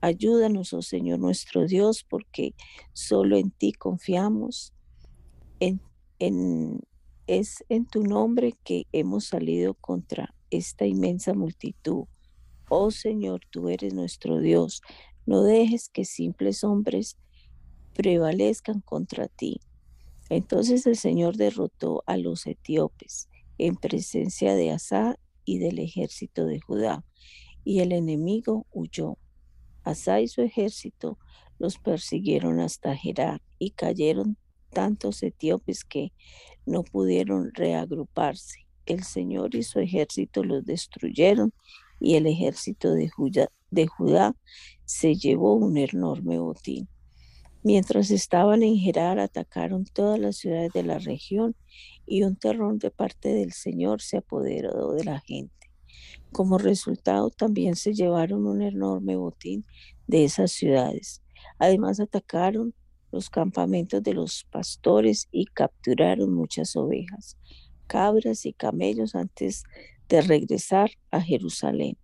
[0.00, 2.54] Ayúdanos, oh Señor nuestro Dios, porque
[2.92, 4.72] solo en ti confiamos.
[5.58, 5.80] En,
[7.26, 12.04] es en tu nombre que hemos salido contra esta inmensa multitud.
[12.68, 14.82] Oh Señor, tú eres nuestro Dios.
[15.26, 17.16] No dejes que simples hombres
[17.94, 19.60] prevalezcan contra ti.
[20.28, 23.28] Entonces el Señor derrotó a los etíopes
[23.66, 27.02] en presencia de Asa y del ejército de Judá,
[27.64, 29.16] y el enemigo huyó.
[29.84, 31.18] Asa y su ejército
[31.58, 34.36] los persiguieron hasta Gerar y cayeron
[34.68, 36.12] tantos etíopes que
[36.66, 38.66] no pudieron reagruparse.
[38.84, 41.54] El Señor y su ejército los destruyeron
[42.00, 44.36] y el ejército de Judá, de Judá
[44.84, 46.86] se llevó un enorme botín.
[47.62, 51.56] Mientras estaban en Gerar, atacaron todas las ciudades de la región
[52.06, 55.52] y un terror de parte del Señor se apoderó de la gente.
[56.32, 59.64] Como resultado, también se llevaron un enorme botín
[60.06, 61.22] de esas ciudades.
[61.58, 62.74] Además, atacaron
[63.12, 67.36] los campamentos de los pastores y capturaron muchas ovejas,
[67.86, 69.62] cabras y camellos antes
[70.08, 71.96] de regresar a Jerusalén.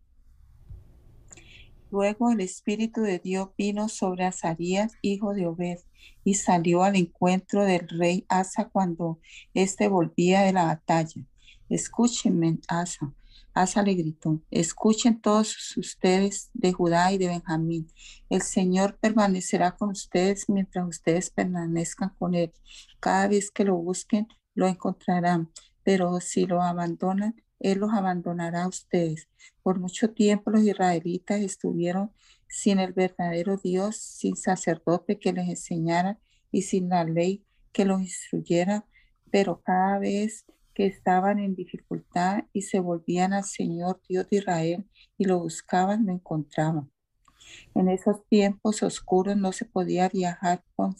[1.90, 5.78] Luego el Espíritu de Dios vino sobre Azarías, hijo de Obed,
[6.24, 9.18] y salió al encuentro del rey Asa cuando
[9.54, 11.26] éste volvía de la batalla.
[11.68, 13.12] Escúchenme, Asa.
[13.52, 17.88] Asa le gritó, escuchen todos ustedes de Judá y de Benjamín.
[18.28, 22.52] El Señor permanecerá con ustedes mientras ustedes permanezcan con Él.
[23.00, 25.50] Cada vez que lo busquen, lo encontrarán.
[25.82, 29.28] Pero si lo abandonan, él los abandonará a ustedes.
[29.62, 32.10] Por mucho tiempo los israelitas estuvieron
[32.48, 36.18] sin el verdadero Dios, sin sacerdote que les enseñara
[36.50, 38.86] y sin la ley que los instruyera,
[39.30, 40.44] pero cada vez
[40.74, 46.06] que estaban en dificultad y se volvían al Señor Dios de Israel y lo buscaban,
[46.06, 46.90] lo encontraban.
[47.74, 50.96] En esos tiempos oscuros no se podía viajar con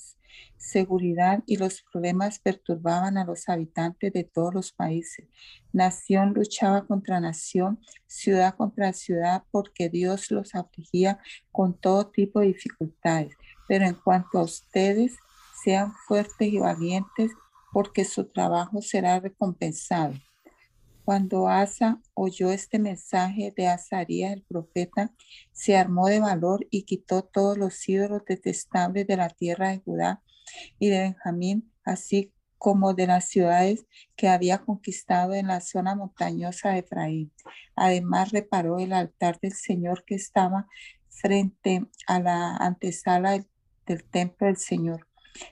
[0.57, 5.26] seguridad y los problemas perturbaban a los habitantes de todos los países.
[5.72, 11.18] Nación luchaba contra nación, ciudad contra ciudad, porque Dios los afligía
[11.51, 13.34] con todo tipo de dificultades.
[13.68, 15.16] Pero en cuanto a ustedes,
[15.64, 17.32] sean fuertes y valientes,
[17.72, 20.14] porque su trabajo será recompensado.
[21.11, 25.12] Cuando Asa oyó este mensaje de Azarías el profeta,
[25.50, 30.22] se armó de valor y quitó todos los ídolos detestables de la tierra de Judá
[30.78, 36.70] y de Benjamín, así como de las ciudades que había conquistado en la zona montañosa
[36.70, 37.32] de Efraín.
[37.74, 40.68] Además reparó el altar del Señor que estaba
[41.08, 43.48] frente a la antesala del,
[43.84, 45.08] del templo del Señor.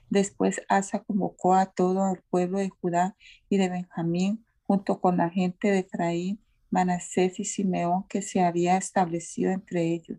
[0.08, 3.16] Después Asa convocó a todo el pueblo de Judá
[3.48, 6.40] y de Benjamín junto con la gente de Efraín,
[6.70, 10.18] Manasés y Simeón que se había establecido entre ellos,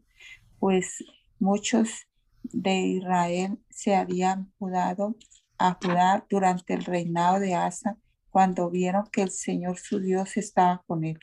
[0.57, 1.03] pues
[1.37, 2.07] muchos
[2.41, 5.15] de Israel se habían mudado
[5.59, 7.99] a Judá durante el reinado de Asa,
[8.31, 11.19] cuando vieron que el Señor su Dios estaba con él.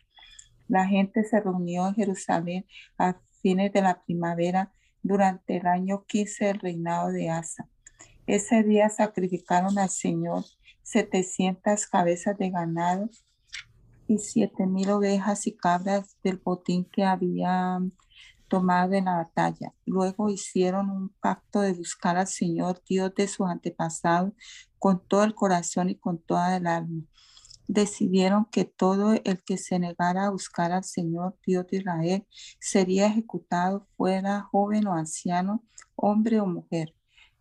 [0.68, 2.64] La gente se reunió en Jerusalén
[2.96, 4.72] a fines de la primavera
[5.02, 7.68] durante el año 15 del reinado de Asa.
[8.28, 10.44] Ese día sacrificaron al Señor
[10.87, 13.11] 700 cabezas de ganado
[14.07, 17.93] y siete mil ovejas y cabras del botín que habían
[18.47, 19.74] tomado en la batalla.
[19.84, 24.32] Luego hicieron un pacto de buscar al Señor, Dios de sus antepasados,
[24.78, 27.03] con todo el corazón y con toda el alma.
[27.66, 32.26] Decidieron que todo el que se negara a buscar al Señor, Dios de Israel,
[32.61, 35.64] sería ejecutado, fuera joven o anciano,
[35.97, 36.95] hombre o mujer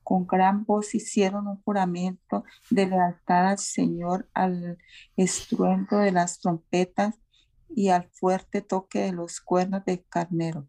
[0.06, 4.78] con gran voz hicieron un juramento de lealtad al Señor al
[5.18, 7.16] estruendo de las trompetas
[7.76, 10.68] y al fuerte toque de los cuernos del carnero.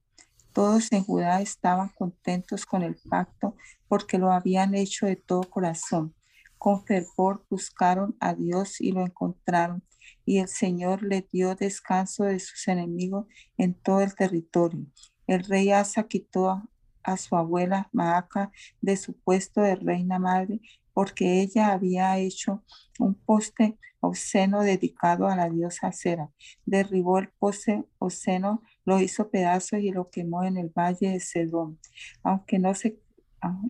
[0.54, 3.54] Todos en Judá estaban contentos con el pacto
[3.88, 6.14] porque lo habían hecho de todo corazón.
[6.56, 9.84] Con fervor buscaron a Dios y lo encontraron,
[10.24, 13.26] y el Señor le dio descanso de sus enemigos
[13.58, 14.86] en todo el territorio.
[15.26, 16.70] El rey Asa quitó
[17.06, 18.50] a su abuela Maaca
[18.82, 20.60] de su puesto de reina madre
[20.96, 22.64] porque ella había hecho
[22.98, 26.30] un poste obsceno dedicado a la diosa Cera.
[26.64, 31.78] Derribó el poste obsceno, lo hizo pedazos y lo quemó en el valle de Sedón.
[32.22, 32.98] Aunque no se,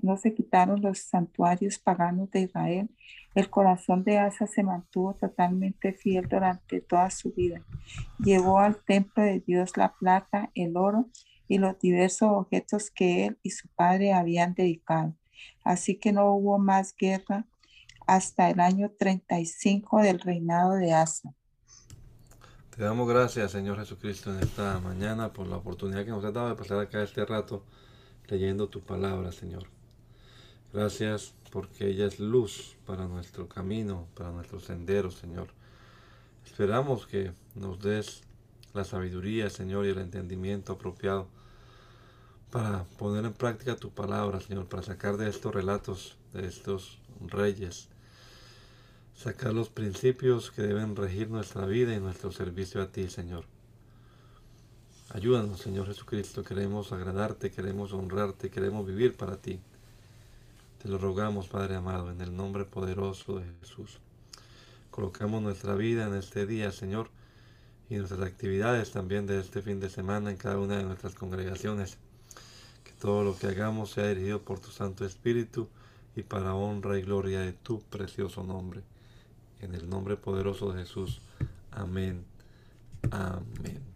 [0.03, 2.91] no se quitaron los santuarios paganos de Israel,
[3.34, 7.61] el corazón de Asa se mantuvo totalmente fiel durante toda su vida.
[8.20, 11.11] Llevó al templo de Dios la plata, el oro
[11.49, 15.14] y los diversos objetos que él y su padre habían dedicado.
[15.64, 17.47] Así que no hubo más guerra
[18.07, 21.34] hasta el año 35 del reinado de Asa.
[22.76, 26.51] Te damos gracias, Señor Jesucristo, en esta mañana por la oportunidad que nos has dado
[26.51, 27.64] de pasar acá este rato
[28.28, 29.64] leyendo tu palabra, Señor.
[30.72, 35.49] Gracias porque ella es luz para nuestro camino, para nuestros senderos, Señor.
[36.44, 38.22] Esperamos que nos des
[38.74, 41.28] la sabiduría, Señor, y el entendimiento apropiado
[42.51, 47.88] para poner en práctica tu palabra, Señor, para sacar de estos relatos, de estos reyes,
[49.14, 53.44] sacar los principios que deben regir nuestra vida y nuestro servicio a ti, Señor.
[55.11, 59.61] Ayúdanos, Señor Jesucristo, queremos agradarte, queremos honrarte, queremos vivir para ti.
[60.82, 63.99] Te lo rogamos, Padre amado, en el nombre poderoso de Jesús.
[64.90, 67.11] Colocamos nuestra vida en este día, Señor,
[67.88, 71.99] y nuestras actividades también de este fin de semana en cada una de nuestras congregaciones.
[73.01, 75.68] Todo lo que hagamos sea dirigido por tu Santo Espíritu
[76.14, 78.82] y para honra y gloria de tu precioso nombre.
[79.61, 81.20] En el nombre poderoso de Jesús.
[81.70, 82.24] Amén.
[83.11, 83.95] Amén.